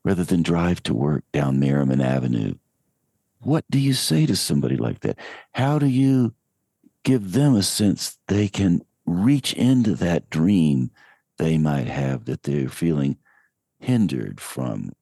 [0.03, 2.55] rather than drive to work down Merrimon Avenue.
[3.39, 5.17] What do you say to somebody like that?
[5.53, 6.33] How do you
[7.03, 10.91] give them a sense they can reach into that dream
[11.37, 13.17] they might have that they're feeling
[13.79, 14.93] hindered from?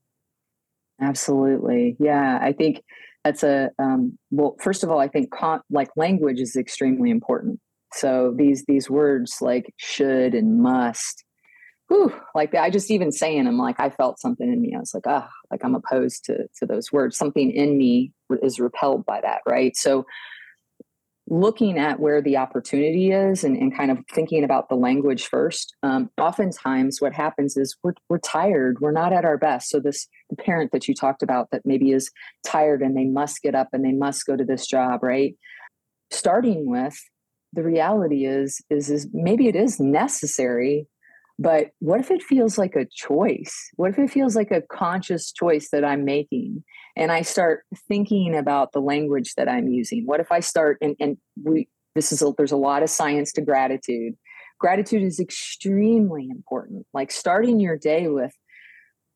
[1.00, 1.96] Absolutely.
[2.00, 2.40] Yeah.
[2.42, 2.84] I think
[3.24, 7.60] that's a, um, well, first of all, I think con- like language is extremely important.
[7.94, 11.24] So these, these words like should and must,
[11.88, 14.74] whew, like I just even saying them, like I felt something in me.
[14.76, 17.18] I was like, ah, oh, like I'm opposed to, to those words.
[17.18, 19.42] Something in me is repelled by that.
[19.48, 19.76] Right.
[19.76, 20.06] So
[21.32, 25.78] looking at where the opportunity is and, and kind of thinking about the language first
[25.82, 28.82] um, oftentimes what happens is we're, we're tired.
[28.82, 29.70] We're not at our best.
[29.70, 32.12] So this parent that you talked about that maybe is
[32.46, 35.38] tired and they must get up and they must go to this job right?
[36.10, 37.00] Starting with
[37.54, 40.86] the reality is is is maybe it is necessary
[41.42, 45.32] but what if it feels like a choice what if it feels like a conscious
[45.32, 46.64] choice that i'm making
[46.96, 50.06] and I start thinking about the language that I'm using.
[50.06, 53.34] What if I start and, and we this is a, there's a lot of science
[53.34, 54.14] to gratitude.
[54.60, 56.86] Gratitude is extremely important.
[56.94, 58.34] Like starting your day with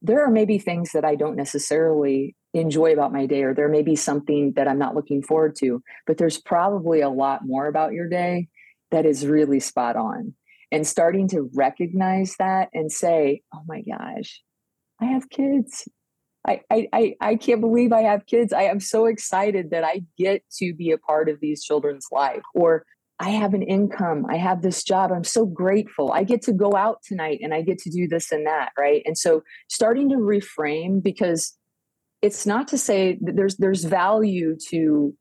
[0.01, 3.81] there are maybe things that I don't necessarily enjoy about my day, or there may
[3.81, 7.93] be something that I'm not looking forward to, but there's probably a lot more about
[7.93, 8.47] your day
[8.91, 10.33] that is really spot on.
[10.71, 14.41] And starting to recognize that and say, oh my gosh,
[15.01, 15.87] I have kids.
[16.47, 18.53] I, I, I can't believe I have kids.
[18.53, 22.43] I am so excited that I get to be a part of these children's life.
[22.53, 22.85] Or
[23.19, 24.25] I have an income.
[24.29, 25.11] I have this job.
[25.11, 26.11] I'm so grateful.
[26.11, 28.73] I get to go out tonight and I get to do this and that.
[28.77, 29.01] Right.
[29.05, 31.57] And so starting to reframe because
[32.21, 35.15] it's not to say that there's there's value to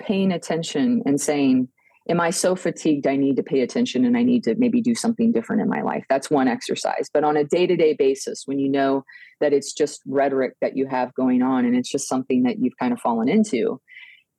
[0.00, 1.68] paying attention and saying,
[2.08, 4.94] am I so fatigued I need to pay attention and I need to maybe do
[4.94, 6.04] something different in my life?
[6.08, 7.08] That's one exercise.
[7.12, 9.04] But on a day to day basis, when you know
[9.40, 12.76] that it's just rhetoric that you have going on and it's just something that you've
[12.78, 13.80] kind of fallen into,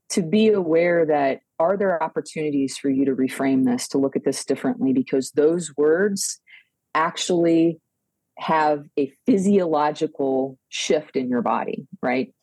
[0.10, 4.26] to be aware that are there opportunities for you to reframe this, to look at
[4.26, 4.94] this differently?
[4.94, 6.40] Because those words
[6.94, 7.80] actually
[8.38, 12.34] have a physiological shift in your body, right?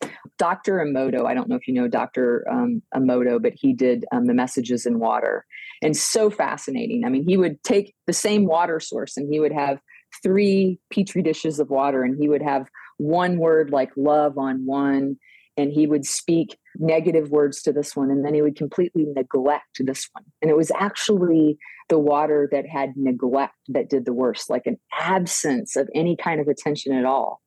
[0.41, 0.83] Dr.
[0.83, 2.43] Emoto, I don't know if you know Dr.
[2.49, 5.45] Um, Emoto, but he did um, the messages in water
[5.83, 7.05] and so fascinating.
[7.05, 9.79] I mean, he would take the same water source and he would have
[10.23, 12.65] three petri dishes of water and he would have
[12.97, 15.15] one word like love on one
[15.57, 19.79] and he would speak negative words to this one and then he would completely neglect
[19.79, 21.55] this one and it was actually
[21.89, 26.41] the water that had neglect that did the worst like an absence of any kind
[26.41, 27.40] of attention at all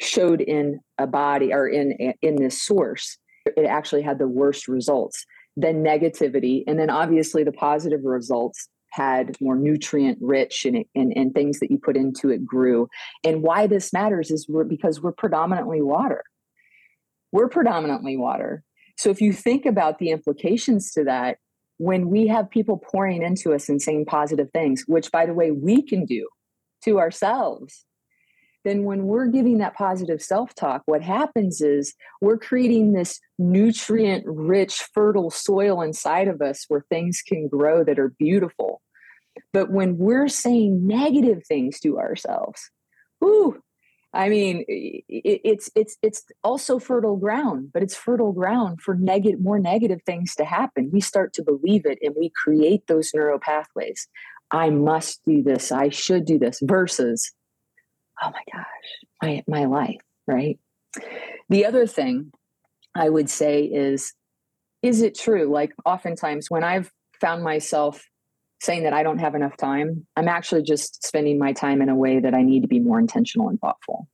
[0.00, 3.18] showed in a body or in in this source
[3.56, 5.24] it actually had the worst results
[5.56, 6.62] than negativity.
[6.66, 11.70] And then obviously the positive results had more nutrient rich and, and, and things that
[11.70, 12.88] you put into it grew.
[13.24, 16.24] And why this matters is we're, because we're predominantly water.
[17.32, 18.64] We're predominantly water.
[18.98, 21.38] So if you think about the implications to that,
[21.78, 25.50] when we have people pouring into us and saying positive things, which by the way,
[25.50, 26.28] we can do
[26.84, 27.86] to ourselves,
[28.64, 34.24] then when we're giving that positive self talk, what happens is we're creating this nutrient
[34.26, 38.82] rich, fertile soil inside of us where things can grow that are beautiful.
[39.52, 42.70] But when we're saying negative things to ourselves,
[43.24, 43.62] ooh,
[44.12, 49.60] I mean, it's it's it's also fertile ground, but it's fertile ground for negative more
[49.60, 50.90] negative things to happen.
[50.92, 54.08] We start to believe it, and we create those neural pathways.
[54.50, 55.70] I must do this.
[55.70, 56.58] I should do this.
[56.60, 57.32] Versus,
[58.22, 58.64] oh my gosh,
[59.22, 60.58] my my life, right?
[61.48, 62.32] The other thing
[62.94, 64.12] I would say is,
[64.82, 65.50] is it true?
[65.50, 68.02] Like oftentimes when I've found myself
[68.60, 70.06] saying that I don't have enough time.
[70.16, 72.98] I'm actually just spending my time in a way that I need to be more
[72.98, 74.06] intentional and thoughtful.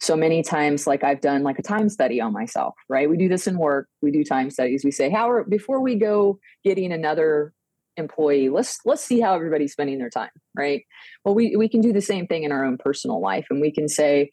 [0.00, 3.08] So many times, like I've done like a time study on myself, right?
[3.08, 4.84] We do this in work, we do time studies.
[4.84, 7.52] We say, how are before we go getting another
[7.96, 10.82] employee, let's let's see how everybody's spending their time, right?
[11.24, 13.72] Well, we we can do the same thing in our own personal life and we
[13.72, 14.30] can say,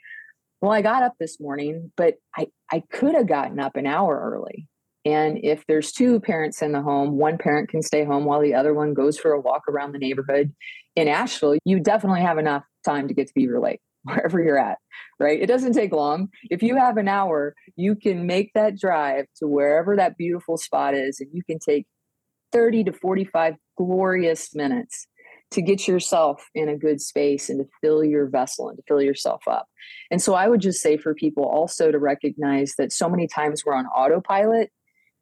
[0.62, 4.20] well, I got up this morning, but I, I could have gotten up an hour
[4.20, 4.68] early
[5.06, 8.54] and if there's two parents in the home, one parent can stay home while the
[8.54, 10.54] other one goes for a walk around the neighborhood.
[10.96, 14.78] In Asheville, you definitely have enough time to get to Beaver Lake, wherever you're at,
[15.20, 15.42] right?
[15.42, 16.30] It doesn't take long.
[16.52, 20.94] If you have an hour, you can make that drive to wherever that beautiful spot
[20.94, 21.88] is, and you can take
[22.52, 25.08] 30 to 45 glorious minutes
[25.52, 29.02] to get yourself in a good space and to fill your vessel and to fill
[29.02, 29.68] yourself up.
[30.10, 33.64] And so I would just say for people also to recognize that so many times
[33.66, 34.72] we're on autopilot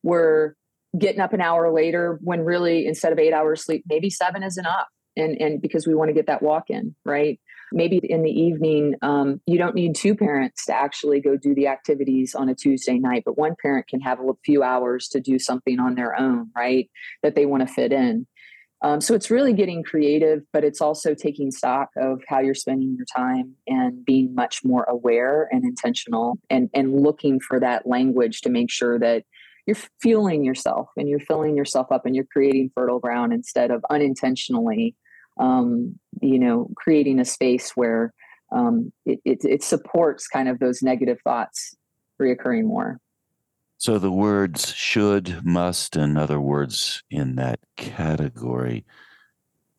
[0.03, 0.53] we're
[0.97, 4.57] getting up an hour later when really instead of eight hours sleep maybe seven is
[4.57, 7.39] enough and and because we want to get that walk in right?
[7.71, 11.67] Maybe in the evening um, you don't need two parents to actually go do the
[11.67, 15.37] activities on a tuesday night but one parent can have a few hours to do
[15.39, 16.89] something on their own right
[17.23, 18.25] that they want to fit in.
[18.81, 22.95] Um, so it's really getting creative but it's also taking stock of how you're spending
[22.95, 28.41] your time and being much more aware and intentional and and looking for that language
[28.41, 29.25] to make sure that
[29.69, 33.85] you're fueling yourself and you're filling yourself up and you're creating fertile ground instead of
[33.89, 34.95] unintentionally
[35.39, 38.13] um, you know, creating a space where
[38.51, 41.75] um, it, it, it supports kind of those negative thoughts
[42.21, 42.99] reoccurring more.
[43.77, 48.85] So the words should, must, and other words in that category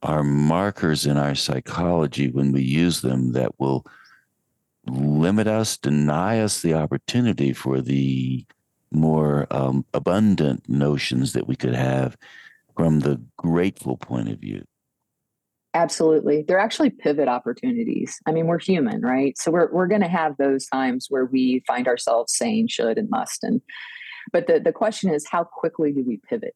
[0.02, 3.84] are markers in our psychology when we use them that will
[4.86, 8.46] limit us, deny us the opportunity for the
[8.92, 12.16] more um, abundant notions that we could have
[12.76, 14.64] from the grateful point of view.
[15.74, 16.42] Absolutely.
[16.42, 18.18] They're actually pivot opportunities.
[18.26, 19.38] I mean, we're human, right?
[19.38, 23.08] So we're we're going to have those times where we find ourselves saying should and
[23.08, 23.60] must and
[24.32, 26.54] but the the question is how quickly do we pivot?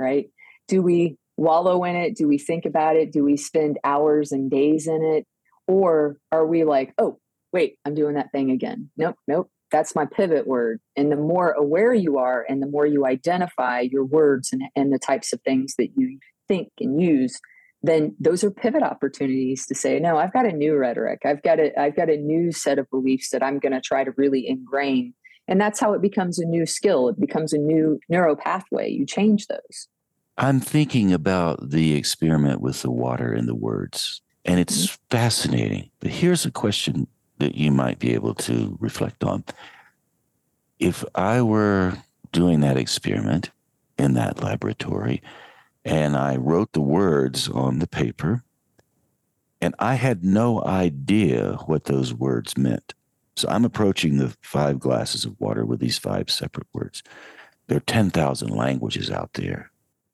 [0.00, 0.30] Right?
[0.68, 2.16] Do we wallow in it?
[2.16, 3.12] Do we think about it?
[3.12, 5.26] Do we spend hours and days in it?
[5.68, 7.18] Or are we like, "Oh,
[7.52, 9.50] wait, I'm doing that thing again." Nope, nope.
[9.72, 10.80] That's my pivot word.
[10.96, 14.92] And the more aware you are and the more you identify your words and, and
[14.92, 17.40] the types of things that you think and use,
[17.82, 21.20] then those are pivot opportunities to say no i've got a new rhetoric.
[21.24, 24.02] I've got a i've got a new set of beliefs that i'm going to try
[24.02, 25.14] to really ingrain.
[25.48, 27.08] And that's how it becomes a new skill.
[27.08, 28.90] It becomes a new neuro pathway.
[28.90, 29.86] You change those.
[30.36, 34.94] I'm thinking about the experiment with the water and the words and it's mm-hmm.
[35.10, 35.90] fascinating.
[36.00, 39.44] But here's a question that you might be able to reflect on
[40.78, 41.96] if i were
[42.32, 43.50] doing that experiment
[43.98, 45.22] in that laboratory
[45.86, 48.42] and I wrote the words on the paper,
[49.60, 52.92] and I had no idea what those words meant.
[53.36, 57.04] So I'm approaching the five glasses of water with these five separate words.
[57.68, 59.70] There are 10,000 languages out there.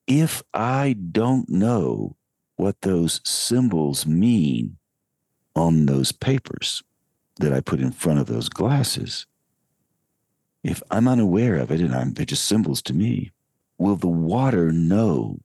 [0.07, 2.17] If I don't know
[2.57, 4.77] what those symbols mean
[5.57, 6.83] on those papers
[7.37, 9.27] that I put in front of those glasses,
[10.63, 13.33] if I'm unaware of it and I'm, they're just symbols to me,
[13.79, 15.39] will the water know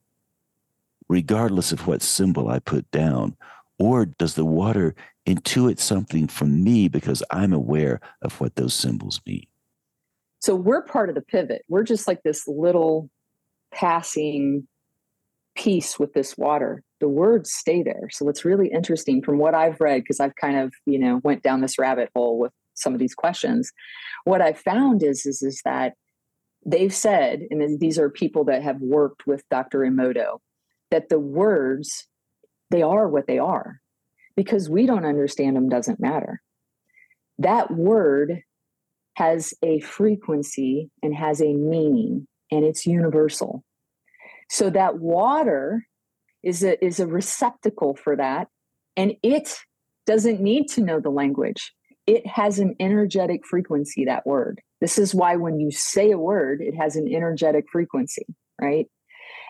[1.09, 3.35] regardless of what symbol I put down?
[3.79, 4.95] Or does the water
[5.25, 9.45] intuit something from me because I'm aware of what those symbols mean?
[10.39, 11.63] So we're part of the pivot.
[11.67, 13.09] We're just like this little
[13.71, 14.67] passing
[15.55, 16.83] piece with this water.
[16.99, 18.09] The words stay there.
[18.11, 21.43] So what's really interesting from what I've read, because I've kind of, you know, went
[21.43, 23.71] down this rabbit hole with some of these questions,
[24.23, 25.93] what I found is, is, is that
[26.65, 29.79] they've said, and these are people that have worked with Dr.
[29.79, 30.39] Emoto,
[30.91, 32.07] that the words
[32.69, 33.79] they are what they are
[34.35, 36.41] because we don't understand them doesn't matter
[37.39, 38.41] that word
[39.15, 43.63] has a frequency and has a meaning and it's universal
[44.49, 45.85] so that water
[46.47, 48.47] is a is a receptacle for that
[48.95, 49.57] and it
[50.05, 51.73] doesn't need to know the language
[52.05, 56.61] it has an energetic frequency that word this is why when you say a word
[56.61, 58.25] it has an energetic frequency
[58.61, 58.87] right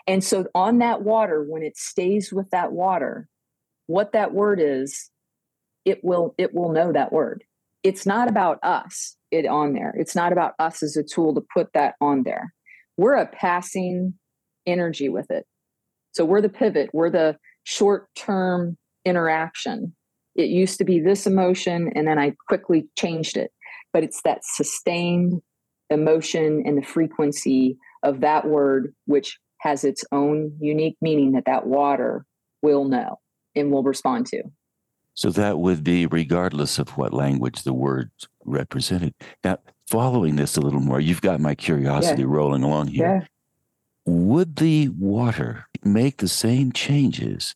[0.08, 3.28] and so on that water, when it stays with that water,
[3.86, 5.10] what that word is,
[5.84, 7.44] it will it will know that word.
[7.82, 9.94] It's not about us it on there.
[9.98, 12.54] It's not about us as a tool to put that on there.
[12.96, 14.14] We're a passing
[14.66, 15.46] energy with it.
[16.12, 19.94] So we're the pivot, we're the short-term interaction.
[20.34, 23.50] It used to be this emotion and then I quickly changed it.
[23.92, 25.40] But it's that sustained
[25.90, 31.66] emotion and the frequency of that word which has its own unique meaning that that
[31.66, 32.24] water
[32.62, 33.16] will know
[33.54, 34.42] and will respond to.
[35.14, 38.10] So that would be regardless of what language the word
[38.44, 39.14] represented.
[39.42, 42.28] Now, following this a little more, you've got my curiosity yeah.
[42.28, 43.26] rolling along here.
[44.08, 47.54] Would the water make the same changes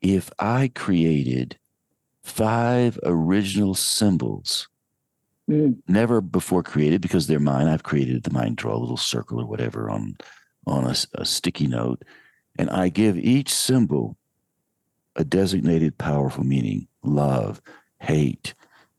[0.00, 1.58] if I created
[2.22, 4.68] five original symbols?
[5.50, 5.82] Mm.
[5.88, 7.66] Never before created because they're mine.
[7.66, 10.16] I've created the mind draw a little circle or whatever on
[10.68, 12.04] on a, a sticky note,
[12.56, 14.16] and I give each symbol
[15.16, 17.60] a designated powerful meaning love,
[17.98, 18.54] hate,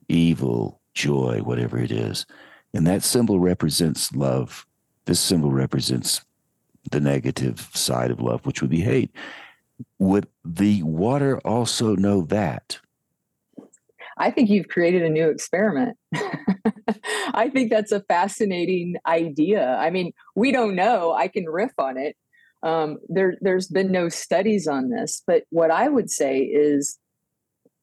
[0.09, 2.25] evil, joy, whatever it is.
[2.73, 4.67] And that symbol represents love.
[5.05, 6.25] This symbol represents
[6.91, 9.11] the negative side of love, which would be hate.
[9.99, 12.79] Would the water also know that?
[14.17, 15.97] I think you've created a new experiment.
[17.33, 19.75] I think that's a fascinating idea.
[19.75, 21.13] I mean, we don't know.
[21.13, 22.15] I can riff on it.
[22.61, 26.97] Um, there, there's been no studies on this, but what I would say is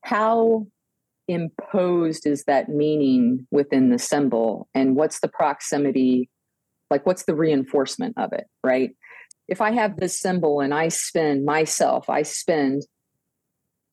[0.02, 0.66] how
[1.28, 6.30] imposed is that meaning within the symbol and what's the proximity
[6.90, 8.90] like what's the reinforcement of it right
[9.48, 12.82] if i have this symbol and i spend myself i spend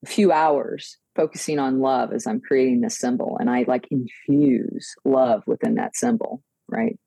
[0.03, 4.95] a few hours focusing on love as i'm creating this symbol and i like infuse
[5.05, 6.97] love within that symbol right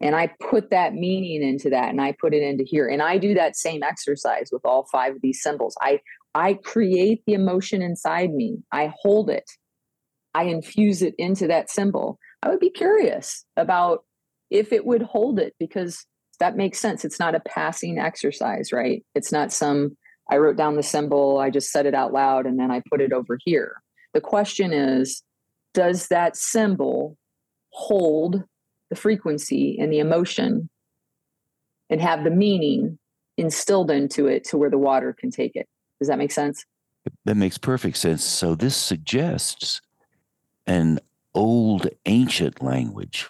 [0.00, 3.16] and i put that meaning into that and i put it into here and i
[3.16, 5.98] do that same exercise with all five of these symbols i
[6.34, 8.58] I create the emotion inside me.
[8.72, 9.50] I hold it.
[10.34, 12.18] I infuse it into that symbol.
[12.42, 14.04] I would be curious about
[14.50, 16.06] if it would hold it because
[16.40, 17.04] that makes sense.
[17.04, 19.04] It's not a passing exercise, right?
[19.14, 19.96] It's not some,
[20.30, 23.00] I wrote down the symbol, I just said it out loud, and then I put
[23.00, 23.82] it over here.
[24.14, 25.22] The question is,
[25.74, 27.16] does that symbol
[27.70, 28.44] hold
[28.90, 30.70] the frequency and the emotion
[31.90, 32.98] and have the meaning
[33.36, 35.68] instilled into it to where the water can take it?
[35.98, 36.64] Does that make sense?
[37.24, 38.24] That makes perfect sense.
[38.24, 39.80] So this suggests
[40.66, 41.00] an
[41.34, 43.28] old ancient language.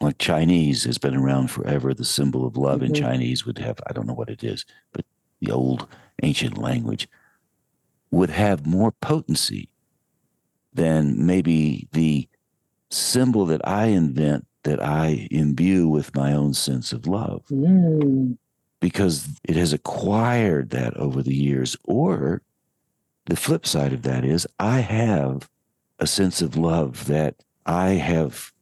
[0.00, 1.92] Like Chinese has been around forever.
[1.92, 2.94] The symbol of love mm-hmm.
[2.94, 5.04] in Chinese would have, I don't know what it is, but
[5.40, 5.86] the old
[6.22, 7.08] ancient language
[8.10, 9.68] would have more potency
[10.72, 12.28] than maybe the
[12.90, 17.44] symbol that I invent that I imbue with my own sense of love.
[17.50, 18.38] Mm
[18.80, 21.76] because it has acquired that over the years.
[21.84, 22.42] Or
[23.26, 25.48] the flip side of that is I have
[25.98, 27.36] a sense of love that
[27.66, 28.52] I have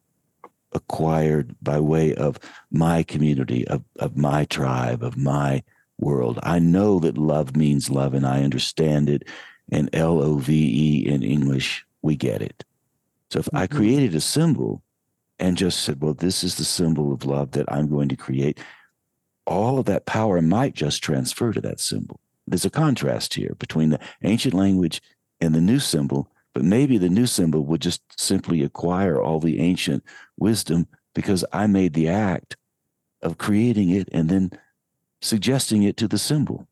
[0.77, 2.39] acquired by way of
[2.71, 5.63] my community, of, of my tribe, of my
[5.99, 6.39] world.
[6.43, 9.23] I know that love means love and I understand it.
[9.73, 12.65] And L O V E in English, we get it.
[13.31, 13.57] So if mm-hmm.
[13.57, 14.83] I created a symbol
[15.39, 18.59] and just said, well, this is the symbol of love that I'm going to create,
[19.45, 22.21] all of that power might just transfer to that symbol.
[22.47, 25.03] There's a contrast here between the ancient language
[25.41, 29.61] and the new symbol, but maybe the new symbol would just simply acquire all the
[29.61, 30.03] ancient
[30.39, 32.57] wisdom because I made the act
[33.21, 34.53] of creating it and then
[35.21, 36.67] suggesting it to the symbol.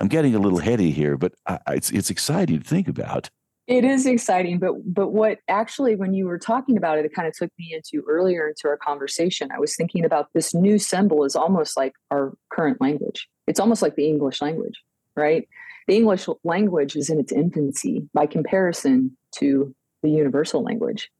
[0.00, 3.28] I'm getting a little heady here, but I, it's it's exciting to think about.
[3.66, 7.26] It is exciting, but but what actually when you were talking about it, it kind
[7.26, 9.50] of took me into earlier into our conversation.
[9.50, 13.28] I was thinking about this new symbol is almost like our current language.
[13.48, 14.80] It's almost like the English language,
[15.16, 15.48] right?
[15.88, 21.10] The English language is in its infancy by comparison to the universal language.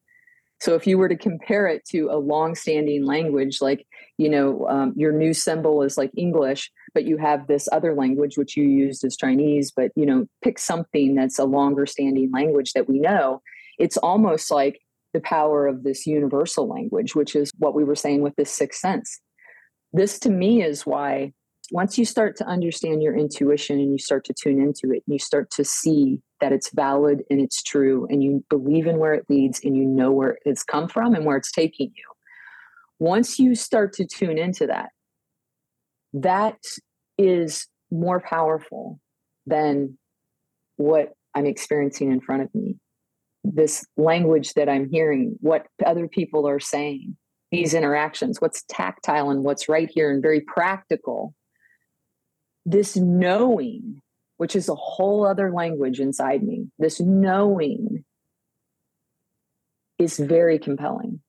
[0.60, 3.86] So if you were to compare it to a long-standing language, like
[4.18, 8.36] you know, um, your new symbol is like English, but you have this other language
[8.36, 9.72] which you used as Chinese.
[9.74, 13.40] But you know, pick something that's a longer-standing language that we know.
[13.78, 14.80] It's almost like
[15.14, 18.80] the power of this universal language, which is what we were saying with this sixth
[18.80, 19.20] sense.
[19.94, 21.32] This to me is why
[21.70, 25.14] once you start to understand your intuition and you start to tune into it, and
[25.14, 29.14] you start to see that it's valid and it's true, and you believe in where
[29.14, 32.04] it leads and you know where it's come from and where it's taking you.
[32.98, 34.90] Once you start to tune into that,
[36.14, 36.58] that
[37.18, 38.98] is more powerful
[39.46, 39.98] than
[40.76, 42.76] what I'm experiencing in front of me.
[43.44, 47.16] This language that I'm hearing, what other people are saying,
[47.50, 51.34] these interactions, what's tactile and what's right here and very practical
[52.70, 54.00] this knowing,
[54.36, 58.04] which is a whole other language inside me, this knowing
[59.98, 61.20] is very compelling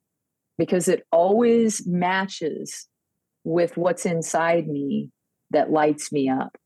[0.57, 2.87] because it always matches
[3.43, 5.09] with what's inside me
[5.51, 6.57] that lights me up.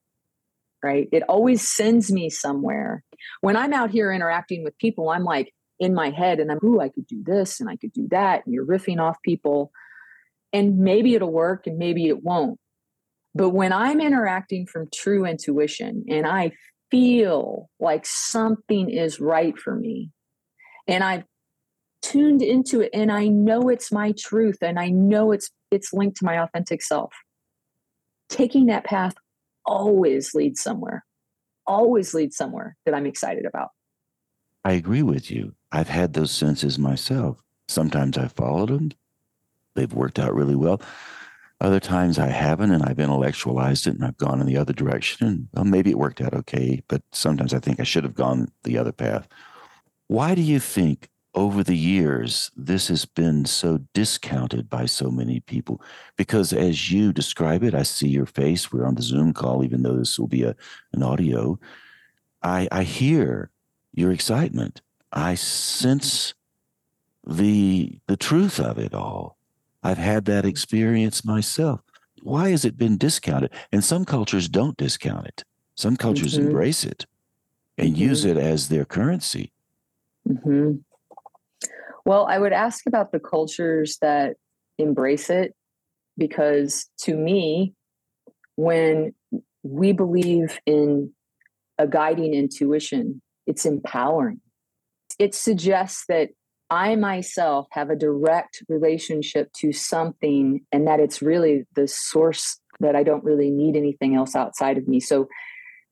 [0.81, 1.07] Right?
[1.13, 3.03] It always sends me somewhere.
[3.39, 6.81] When I'm out here interacting with people, I'm like in my head and I'm, ooh,
[6.81, 8.45] I could do this and I could do that.
[8.45, 9.71] And you're riffing off people.
[10.51, 12.59] And maybe it'll work and maybe it won't.
[13.35, 16.51] But when I'm interacting from true intuition and I
[16.91, 20.11] feel like something is right for me
[20.87, 21.23] and I've
[22.03, 26.17] tuned into it and I know it's my truth and I know it's it's linked
[26.17, 27.11] to my authentic self.
[28.29, 29.15] Taking that path
[29.65, 31.03] always leads somewhere.
[31.65, 33.69] Always leads somewhere that I'm excited about.
[34.65, 35.55] I agree with you.
[35.71, 37.41] I've had those senses myself.
[37.67, 38.91] Sometimes I've followed them.
[39.75, 40.81] They've worked out really well.
[41.63, 45.25] Other times I haven't, and I've intellectualized it and I've gone in the other direction.
[45.25, 48.51] And well, maybe it worked out okay, but sometimes I think I should have gone
[48.63, 49.29] the other path.
[50.07, 55.39] Why do you think over the years this has been so discounted by so many
[55.39, 55.81] people?
[56.17, 58.73] Because as you describe it, I see your face.
[58.73, 60.57] We're on the Zoom call, even though this will be a,
[60.91, 61.57] an audio.
[62.41, 63.51] I, I hear
[63.93, 64.81] your excitement.
[65.13, 66.33] I sense
[67.25, 69.37] the the truth of it all.
[69.83, 71.81] I've had that experience myself.
[72.21, 73.51] why has it been discounted?
[73.71, 75.43] And some cultures don't discount it.
[75.75, 76.47] Some cultures mm-hmm.
[76.47, 77.05] embrace it
[77.77, 78.01] and mm-hmm.
[78.01, 79.51] use it as their currency.
[80.27, 80.75] Mm-hmm.
[82.05, 84.35] Well, I would ask about the cultures that
[84.77, 85.53] embrace it
[86.17, 87.73] because to me,
[88.55, 89.13] when
[89.63, 91.11] we believe in
[91.77, 94.41] a guiding intuition, it's empowering.
[95.19, 96.29] It suggests that
[96.73, 102.95] I myself have a direct relationship to something and that it's really the source that
[102.95, 104.99] I don't really need anything else outside of me.
[104.99, 105.27] So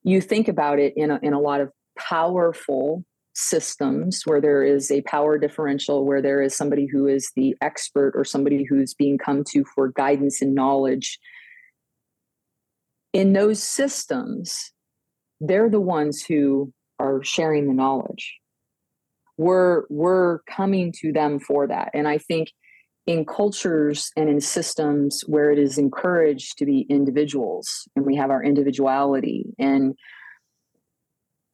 [0.02, 4.90] you think about it in a, in a lot of powerful systems where there is
[4.90, 9.18] a power differential, where there is somebody who is the expert or somebody who's being
[9.18, 11.20] come to for guidance and knowledge.
[13.12, 14.72] In those systems,
[15.40, 18.41] they're the ones who are sharing the knowledge.
[19.36, 21.90] We're we're coming to them for that.
[21.94, 22.52] And I think
[23.06, 28.30] in cultures and in systems where it is encouraged to be individuals and we have
[28.30, 29.94] our individuality and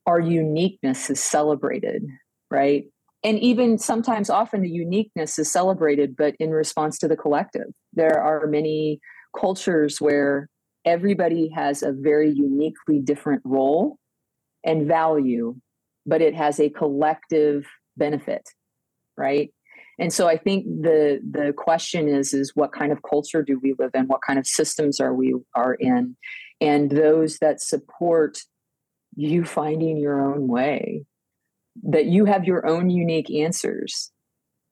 [0.07, 2.03] our uniqueness is celebrated,
[2.51, 2.85] right?
[3.25, 7.67] And even sometimes, often the uniqueness is celebrated, but in response to the collective.
[7.93, 9.01] There are many
[9.39, 10.49] cultures where
[10.85, 13.99] everybody has a very uniquely different role
[14.65, 15.57] and value,
[16.09, 18.49] but it has a collective benefit,
[19.17, 19.53] right?
[19.99, 23.75] And so I think the the question is is what kind of culture do we
[23.79, 24.07] live in?
[24.07, 26.17] What kind of systems are we are in?
[26.61, 28.39] And those that support
[29.17, 31.05] you finding your own way,
[31.83, 34.13] that you have your own unique answers,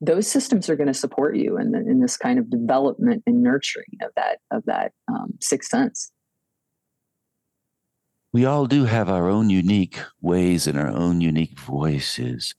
[0.00, 3.42] those systems are going to support you in, the, in this kind of development and
[3.42, 6.12] nurturing of that of that um, sixth sense.
[8.36, 12.54] We all do have our own unique ways and our own unique voices.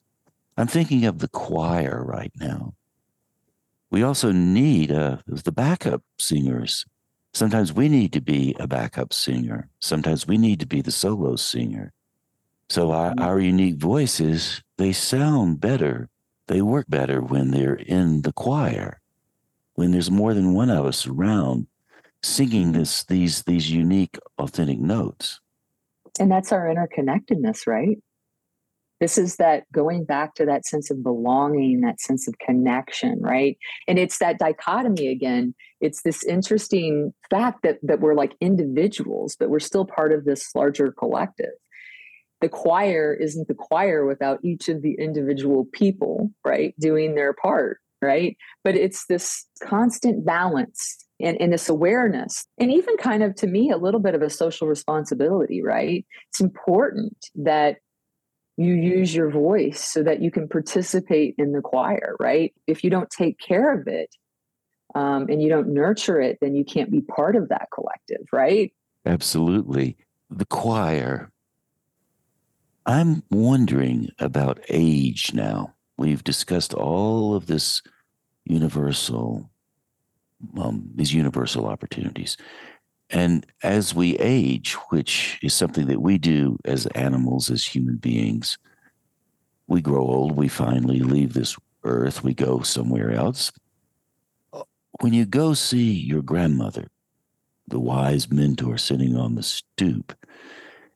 [0.57, 2.73] I'm thinking of the choir right now.
[3.91, 6.83] We also need uh, the backup singers
[7.37, 9.69] Sometimes we need to be a backup singer.
[9.79, 11.93] Sometimes we need to be the solo singer.
[12.69, 13.21] So our, mm-hmm.
[13.21, 16.09] our unique voices, they sound better.
[16.47, 19.01] They work better when they're in the choir,
[19.75, 21.67] when there's more than one of us around
[22.23, 22.79] singing mm-hmm.
[22.79, 25.39] this, these, these unique, authentic notes.
[26.19, 27.97] And that's our interconnectedness, right?
[28.99, 33.57] This is that going back to that sense of belonging, that sense of connection, right?
[33.87, 35.53] And it's that dichotomy again.
[35.81, 40.49] It's this interesting fact that that we're like individuals, but we're still part of this
[40.55, 41.51] larger collective.
[42.41, 47.79] The choir isn't the choir without each of the individual people, right, doing their part,
[48.01, 48.37] right?
[48.63, 53.71] But it's this constant balance and, and, this awareness and even kind of to me
[53.71, 57.77] a little bit of a social responsibility right it's important that
[58.57, 62.53] you use your voice so that you can participate in the choir, right?
[62.65, 64.09] If you don't take care of it
[64.95, 68.73] um, and you don't nurture it, then you can't be part of that collective, right?
[69.05, 69.95] Absolutely.
[70.31, 71.31] The choir.
[72.85, 75.75] I'm wondering about age now.
[75.97, 77.81] We've discussed all of this
[78.45, 79.49] universal,
[80.57, 82.37] um, these universal opportunities.
[83.09, 88.57] And as we age, which is something that we do as animals, as human beings,
[89.67, 93.51] we grow old, we finally leave this earth, we go somewhere else.
[94.99, 96.87] When you go see your grandmother,
[97.67, 100.13] the wise mentor sitting on the stoop,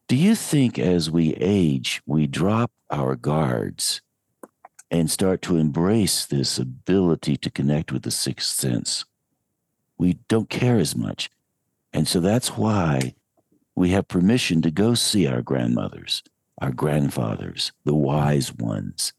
[0.08, 4.02] do you think as we age, we drop our guards
[4.92, 9.06] and start to embrace this ability to connect with the sixth sense?
[9.98, 11.32] We don't care as much
[11.94, 13.16] and so that's why
[13.76, 16.24] we have permission to go see our grandmothers,
[16.62, 19.14] our grandfathers, the wise ones.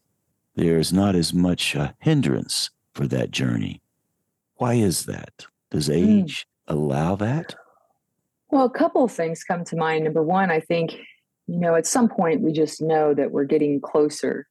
[0.55, 3.81] There's not as much a hindrance for that journey.
[4.55, 5.47] Why is that?
[5.71, 5.93] Does hmm.
[5.93, 6.75] age mm.
[6.75, 7.55] allow that?
[8.49, 10.03] Well, a couple of things come to mind.
[10.03, 10.93] Number one, I think,
[11.47, 14.47] you know, at some point we just know that we're getting closer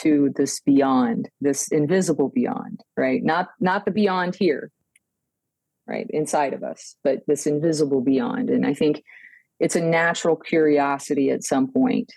[0.00, 3.22] to this beyond, this invisible beyond, right?
[3.22, 4.70] Not not the beyond here,
[5.86, 8.50] right inside of us but this invisible beyond.
[8.50, 9.02] And i think
[9.58, 12.12] it's a natural curiosity at some point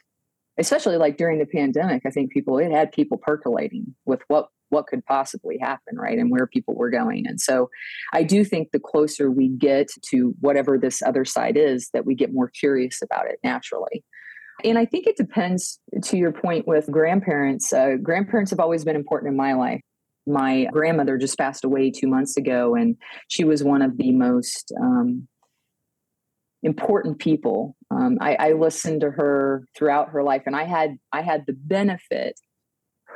[0.57, 4.85] especially like during the pandemic i think people it had people percolating with what what
[4.85, 7.25] could possibly happen right and where people were going.
[7.25, 7.69] And so
[8.13, 12.15] i do think the closer we get to whatever this other side is that we
[12.15, 14.03] get more curious about it naturally
[14.63, 18.95] and i think it depends to your point with grandparents uh, grandparents have always been
[18.95, 19.81] important in my life
[20.29, 22.95] my grandmother just passed away two months ago, and
[23.27, 25.27] she was one of the most um,
[26.63, 27.75] important people.
[27.91, 31.53] Um, I, I listened to her throughout her life, and I had I had the
[31.53, 32.39] benefit.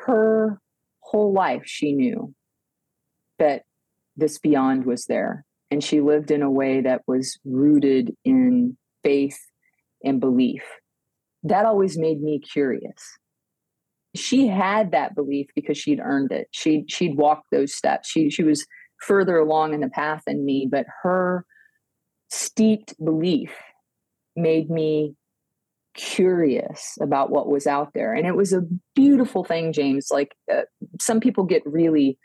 [0.06, 0.60] Her
[1.00, 2.34] whole life, she knew
[3.40, 3.64] that
[4.18, 9.40] this beyond was there, and she lived in a way that was rooted in faith
[10.04, 10.64] and belief.
[11.44, 13.18] That always made me curious.
[14.16, 16.48] She had that belief because she'd earned it.
[16.52, 18.10] She she'd walked those steps.
[18.10, 18.66] She she was
[19.02, 21.46] further along in the path than me, but her
[22.30, 23.52] steeped belief
[24.36, 25.16] made me
[25.96, 28.14] curious about what was out there.
[28.14, 28.64] And it was a
[28.96, 30.08] beautiful thing, James.
[30.12, 30.62] Like uh,
[31.00, 32.18] some people get really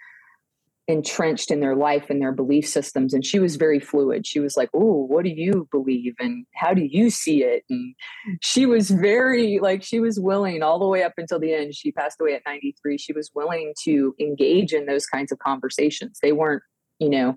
[0.89, 4.27] entrenched in their life and their belief systems and she was very fluid.
[4.27, 7.63] She was like oh what do you believe and how do you see it?
[7.69, 7.95] And
[8.41, 11.93] she was very like she was willing all the way up until the end she
[11.93, 16.19] passed away at 93 she was willing to engage in those kinds of conversations.
[16.23, 16.63] They weren't
[16.99, 17.37] you know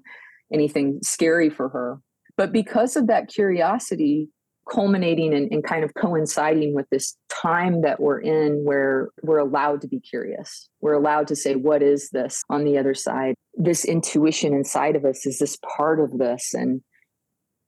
[0.51, 1.99] anything scary for her.
[2.37, 4.29] But because of that curiosity
[4.69, 9.81] culminating and, and, kind of coinciding with this time that we're in where we're allowed
[9.81, 10.69] to be curious.
[10.81, 13.35] We're allowed to say, what is this on the other side?
[13.55, 16.53] This intuition inside of us is this part of this.
[16.53, 16.81] And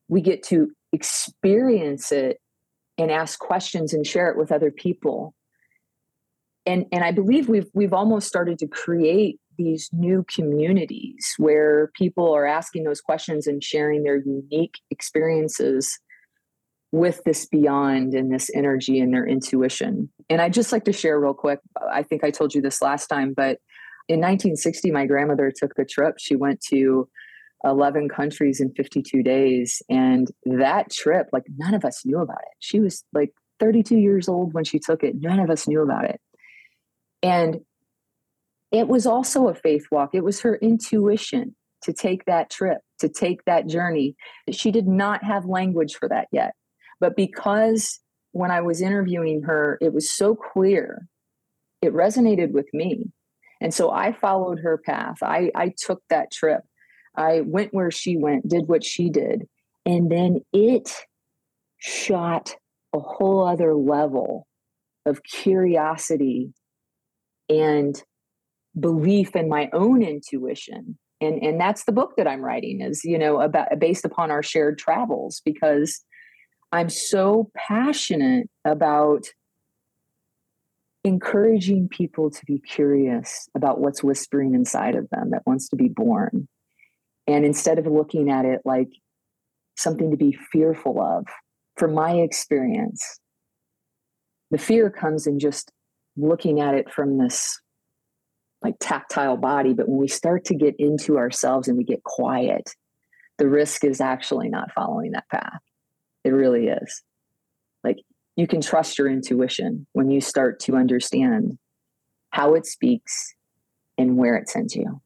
[0.08, 2.39] we get to experience it
[2.98, 5.34] and ask questions and share it with other people.
[6.66, 12.34] And, and I believe we've we've almost started to create these new communities where people
[12.34, 16.00] are asking those questions and sharing their unique experiences
[16.94, 20.08] with this beyond and this energy and their intuition.
[20.30, 21.60] And I'd just like to share real quick.
[21.91, 23.58] I think I told you this last time, but
[24.08, 26.18] in 1960, my grandmother took a trip.
[26.20, 27.10] She went to
[27.64, 29.82] 11 countries in 52 days.
[29.89, 32.58] And that trip, like none of us knew about it.
[32.60, 35.16] She was like 32 years old when she took it.
[35.20, 36.22] None of us knew about it.
[37.24, 37.62] And
[38.72, 40.12] it was also a faith walk.
[40.14, 44.16] It was her intuition to take that trip, to take that journey.
[44.52, 46.54] She did not have language for that yet.
[47.00, 48.00] But because
[48.32, 51.08] when I was interviewing her, it was so clear,
[51.82, 53.12] it resonated with me.
[53.62, 55.18] And so I followed her path.
[55.22, 56.62] I, I took that trip.
[57.16, 59.48] I went where she went, did what she did.
[59.86, 60.91] And then it
[61.78, 62.56] shot
[62.94, 64.48] a whole other level
[65.06, 66.54] of curiosity
[67.50, 68.02] and
[68.80, 73.20] belief in my own intuition and and that's the book that i'm writing is you
[73.20, 76.04] know about based upon our shared travels because
[76.74, 79.28] I'm so passionate about
[81.03, 85.88] encouraging people to be curious about what's whispering inside of them that wants to be
[85.88, 86.47] born.
[87.28, 88.89] And instead of looking at it like
[89.78, 91.28] something to be fearful of,
[91.78, 93.19] from my experience,
[94.49, 95.71] the fear comes in just
[96.17, 97.61] looking at it from this
[98.63, 99.74] like tactile body.
[99.74, 102.67] But when we start to get into ourselves and we get quiet,
[103.38, 105.59] the risk is actually not following that path.
[106.24, 107.03] It really is.
[107.84, 107.97] Like
[108.36, 111.57] you can trust your intuition when you start to understand
[112.30, 113.36] how it speaks
[113.97, 115.01] and where it sends you.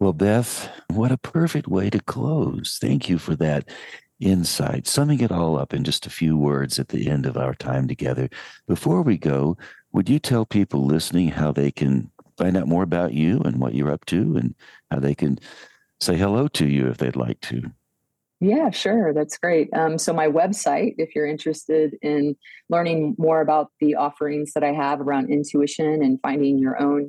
[0.00, 2.78] Well, Beth, what a perfect way to close.
[2.80, 3.68] Thank you for that
[4.18, 7.54] insight, summing it all up in just a few words at the end of our
[7.54, 8.28] time together.
[8.66, 9.56] Before we go,
[9.92, 13.74] would you tell people listening how they can find out more about you and what
[13.74, 14.54] you're up to and
[14.90, 15.38] how they can
[16.00, 17.70] say hello to you if they'd like to?
[18.42, 19.12] Yeah, sure.
[19.14, 19.68] That's great.
[19.72, 22.34] Um, so, my website, if you're interested in
[22.68, 27.06] learning more about the offerings that I have around intuition and finding your own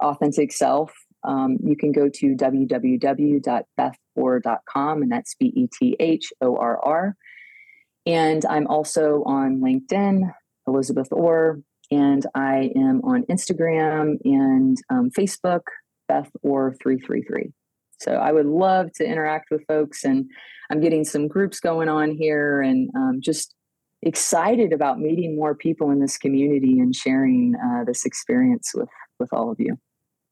[0.00, 6.56] authentic self, um, you can go to www.bethorr.com, and that's B E T H O
[6.56, 7.16] R R.
[8.06, 10.32] And I'm also on LinkedIn,
[10.68, 15.62] Elizabeth Orr, and I am on Instagram and um, Facebook,
[16.06, 17.52] Beth Orr333.
[17.98, 20.30] So I would love to interact with folks, and
[20.70, 23.54] I'm getting some groups going on here, and um, just
[24.02, 28.88] excited about meeting more people in this community and sharing uh, this experience with
[29.18, 29.78] with all of you.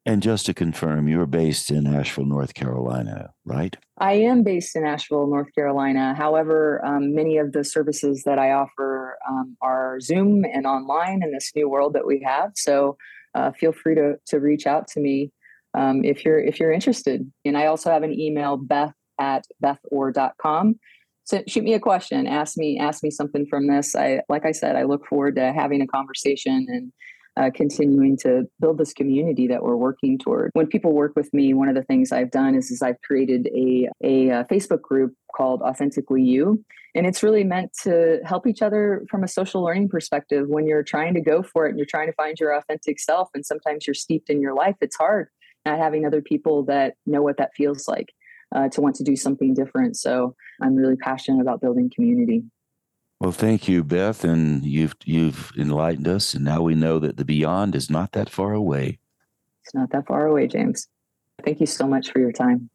[0.07, 3.75] And just to confirm, you're based in Asheville, North Carolina, right?
[3.97, 6.15] I am based in Asheville, North Carolina.
[6.15, 11.33] However, um, many of the services that I offer um, are Zoom and online in
[11.33, 12.51] this new world that we have.
[12.55, 12.99] So
[13.35, 15.33] uh, feel free to to reach out to me
[15.75, 17.31] um, if you're if you're interested.
[17.45, 20.79] And I also have an email, beth at bethorr.com.
[21.25, 23.95] So shoot me a question, ask me ask me something from this.
[23.95, 26.93] I like I said, I look forward to having a conversation and
[27.37, 30.51] uh, continuing to build this community that we're working toward.
[30.53, 33.49] When people work with me, one of the things I've done is, is I've created
[33.49, 36.65] a, a, a, uh, Facebook group called Authentically You.
[36.95, 40.85] And it's really meant to help each other from a social learning perspective when you're
[40.85, 43.31] trying to go for it and you're trying to find your authentic self.
[43.35, 45.29] And sometimes you're steeped in your life, it's hard
[45.65, 48.13] not having other people that know what that feels like
[48.55, 49.97] uh, to want to do something different.
[49.97, 52.45] So I'm really passionate about building community.
[53.21, 57.25] Well, thank you, Beth, and you've you've enlightened us, and now we know that the
[57.25, 58.99] beyond is not that far away.
[59.65, 60.89] It's not that far away, James.
[61.45, 62.69] Thank you so much for your time.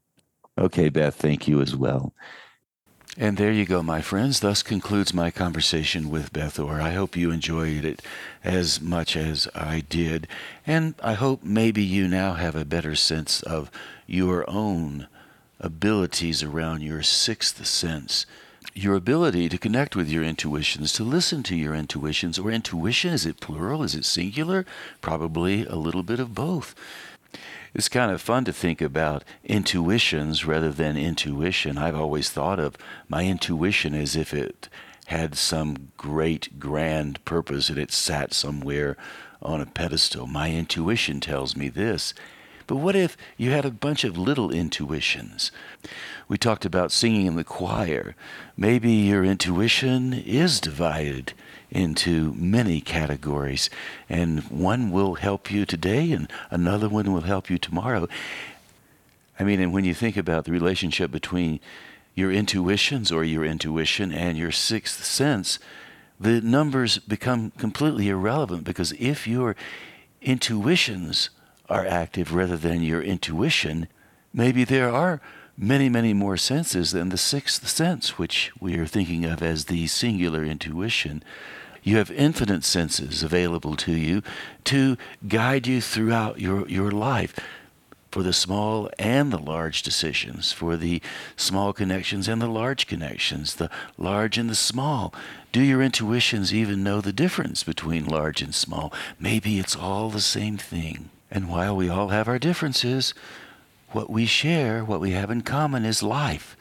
[0.57, 2.13] Okay, Beth, thank you as well.
[3.21, 4.39] And there you go, my friends.
[4.39, 6.79] Thus concludes my conversation with Beth Orr.
[6.79, 8.01] I hope you enjoyed it
[8.45, 10.25] as much as I did.
[10.65, 13.69] And I hope maybe you now have a better sense of
[14.07, 15.09] your own
[15.59, 18.25] abilities around your sixth sense.
[18.73, 23.25] Your ability to connect with your intuitions, to listen to your intuitions, or intuition, is
[23.25, 23.83] it plural?
[23.83, 24.65] Is it singular?
[25.01, 26.73] Probably a little bit of both
[27.73, 31.77] it's kind of fun to think about intuitions rather than intuition.
[31.77, 34.69] I've always thought of my intuition as if it
[35.07, 38.95] had some great grand purpose and it sat somewhere
[39.41, 40.27] on a pedestal.
[40.27, 42.13] My intuition tells me this.
[42.67, 45.51] But what if you had a bunch of little intuitions?
[46.27, 48.15] We talked about singing in the choir.
[48.55, 51.33] Maybe your intuition is divided
[51.71, 53.69] into many categories,
[54.07, 58.07] and one will help you today, and another one will help you tomorrow.
[59.39, 61.59] I mean, and when you think about the relationship between
[62.15, 65.59] your intuitions or your intuition and your sixth sense,
[66.19, 69.55] the numbers become completely irrelevant because if your
[70.21, 71.29] intuitions
[71.69, 73.87] are active rather than your intuition,
[74.33, 75.21] maybe there are
[75.57, 79.87] many, many more senses than the sixth sense, which we are thinking of as the
[79.87, 81.23] singular intuition.
[81.83, 84.21] You have infinite senses available to you
[84.65, 87.35] to guide you throughout your, your life
[88.11, 91.01] for the small and the large decisions, for the
[91.35, 95.13] small connections and the large connections, the large and the small.
[95.51, 98.91] Do your intuitions even know the difference between large and small?
[99.19, 101.09] Maybe it's all the same thing.
[101.29, 103.13] And while we all have our differences,
[103.91, 106.55] what we share, what we have in common is life.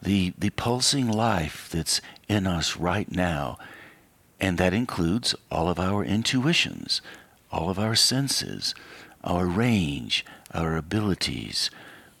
[0.00, 3.56] The, the pulsing life that's in us right now
[4.42, 7.00] and that includes all of our intuitions,
[7.52, 8.74] all of our senses,
[9.22, 11.70] our range, our abilities,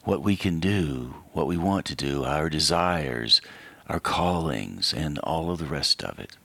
[0.04, 3.42] what we can do, what we want to do, our desires,
[3.88, 6.36] our callings, and all of the rest of it.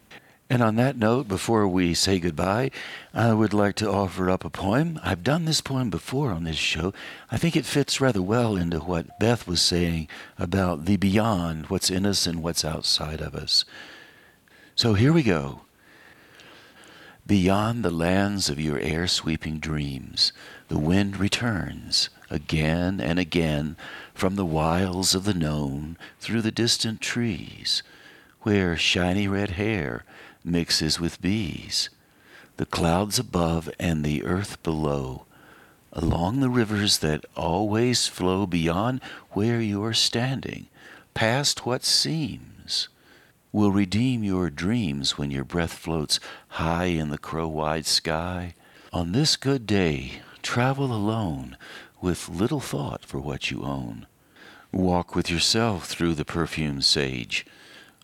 [0.50, 2.72] And on that note, before we say goodbye,
[3.14, 5.00] I would like to offer up a poem.
[5.04, 6.92] I've done this poem before on this show.
[7.30, 10.08] I think it fits rather well into what Beth was saying
[10.40, 13.64] about the beyond, what's in us and what's outside of us.
[14.76, 15.62] So here we go.
[17.28, 20.32] Beyond the lands of your air sweeping dreams,
[20.70, 23.76] the wind returns again and again
[24.14, 27.84] from the wilds of the known through the distant trees,
[28.44, 30.06] where shiny red hair
[30.46, 31.90] mixes with bees,
[32.56, 35.26] the clouds above and the earth below,
[35.92, 39.02] along the rivers that always flow beyond
[39.32, 40.68] where you are standing,
[41.14, 42.57] past what seems
[43.58, 48.54] will redeem your dreams when your breath floats high in the crow wide sky.
[48.94, 51.58] On this good day, travel alone
[52.00, 54.06] with little thought for what you own.
[54.72, 57.48] Walk with yourself through the perfumed sage,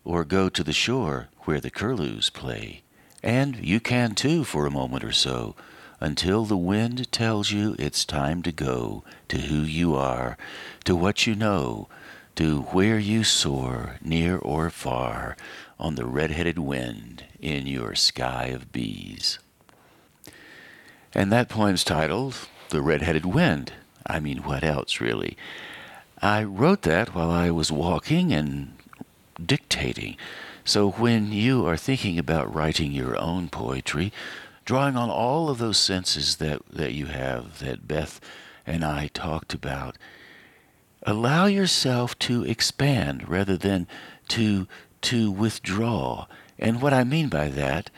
[0.04, 2.82] or go to the shore where the curlews play.
[3.22, 5.54] And you can too for a moment or so,
[6.00, 10.36] until the wind tells you it's time to go to who you are,
[10.82, 11.86] to what you know,
[12.36, 15.36] to where you soar, near or far,
[15.78, 19.38] on the red-headed wind in your sky of bees.
[21.12, 22.36] And that poem's titled
[22.70, 23.72] The Red-Headed Wind.
[24.06, 25.36] I mean, what else, really?
[26.20, 28.76] I wrote that while I was walking and
[29.44, 30.16] dictating.
[30.64, 34.12] So when you are thinking about writing your own poetry,
[34.64, 38.20] drawing on all of those senses that, that you have, that Beth
[38.66, 39.96] and I talked about,
[41.04, 43.86] allow yourself to expand rather than
[44.28, 44.66] to
[45.02, 46.26] to withdraw.
[46.58, 47.90] And what I mean by that,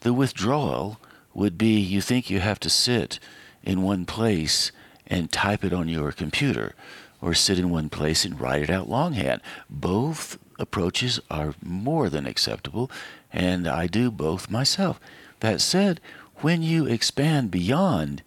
[0.00, 1.00] the withdrawal
[1.32, 3.18] would be you think you have to sit
[3.64, 4.70] in one place
[5.06, 6.74] and type it on your computer
[7.20, 9.40] or sit in one place and write it out longhand.
[9.68, 12.90] Both approaches are more than acceptable,
[13.32, 15.00] and I do both myself.
[15.40, 16.00] That said,
[16.36, 18.22] when you expand beyond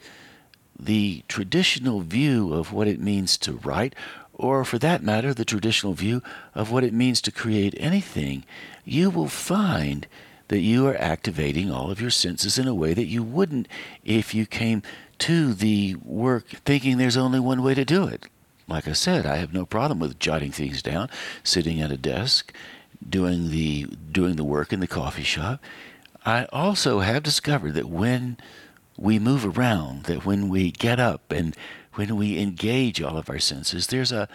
[0.80, 3.96] the traditional view of what it means to write,
[4.34, 6.22] or for that matter, the traditional view
[6.54, 8.44] of what it means to create anything,
[8.86, 10.08] you will find
[10.48, 13.68] that you are activating all of your senses in a way that you wouldn't
[14.06, 14.82] if you came
[15.20, 18.28] to the work thinking there's only one way to do it.
[18.68, 21.10] Like I said, I have no problem with jotting things down,
[21.44, 22.54] sitting at a desk,
[23.08, 25.62] doing the doing the work in the coffee shop.
[26.26, 28.38] I also have discovered that when
[28.98, 31.56] we move around, that when we get up and
[31.94, 34.28] when we engage all of our senses, there's a,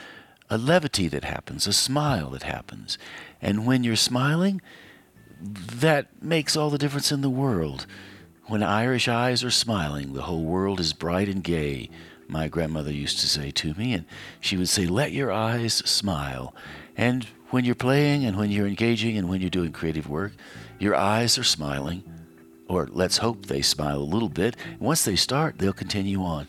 [0.49, 2.99] a levity that happens, a smile that happens.
[3.41, 4.61] And when you're smiling,
[5.41, 7.87] that makes all the difference in the world.
[8.47, 11.91] When Irish eyes are smiling, the whole world is bright and gay.
[12.29, 14.07] my grandmother used to say to me, and
[14.41, 16.55] she would say, Let your eyes smile.
[16.97, 20.33] And when you're playing and when you're engaging and when you're doing creative work,
[20.79, 22.03] your eyes are smiling,
[22.73, 24.57] or let's hope they smile a little bit.
[24.81, 26.47] Once they start, they'll continue on.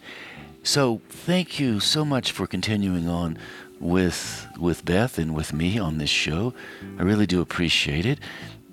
[0.63, 3.37] So thank you so much for continuing on
[3.79, 6.53] with with Beth and with me on this show.
[6.97, 8.19] I really do appreciate it.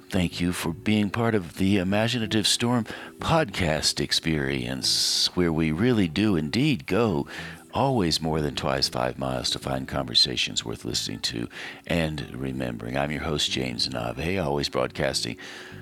[0.09, 2.84] Thank you for being part of the Imaginative Storm
[3.18, 7.26] podcast experience, where we really do indeed go
[7.72, 11.48] always more than twice five miles to find conversations worth listening to
[11.86, 12.96] and remembering.
[12.96, 15.36] I'm your host, James Nave, always broadcasting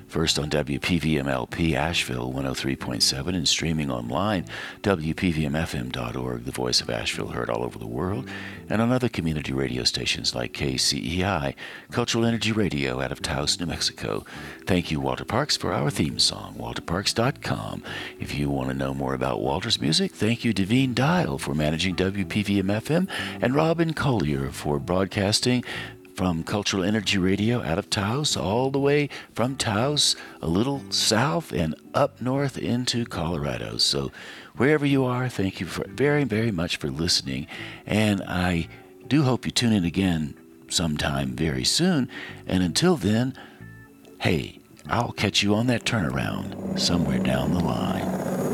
[0.08, 4.46] First on WPVMLP Asheville 103.7 and streaming online,
[4.80, 8.26] WPVMFM.org, the voice of Asheville heard all over the world,
[8.70, 11.54] and on other community radio stations like KCEI,
[11.90, 14.24] Cultural Energy Radio out of Taos, New Mexico.
[14.66, 17.82] Thank you, Walter Parks, for our theme song, walterparks.com.
[18.18, 21.96] If you want to know more about Walter's music, thank you, Devine Dial, for managing
[21.96, 23.10] WPVMFM,
[23.42, 25.64] and Robin Collier for broadcasting
[26.18, 31.52] from Cultural Energy Radio out of Taos, all the way from Taos, a little south
[31.52, 33.76] and up north into Colorado.
[33.76, 34.10] So,
[34.56, 37.46] wherever you are, thank you for very, very much for listening.
[37.86, 38.66] And I
[39.06, 40.34] do hope you tune in again
[40.68, 42.08] sometime very soon.
[42.48, 43.38] And until then,
[44.18, 44.58] hey,
[44.88, 48.47] I'll catch you on that turnaround somewhere down the line.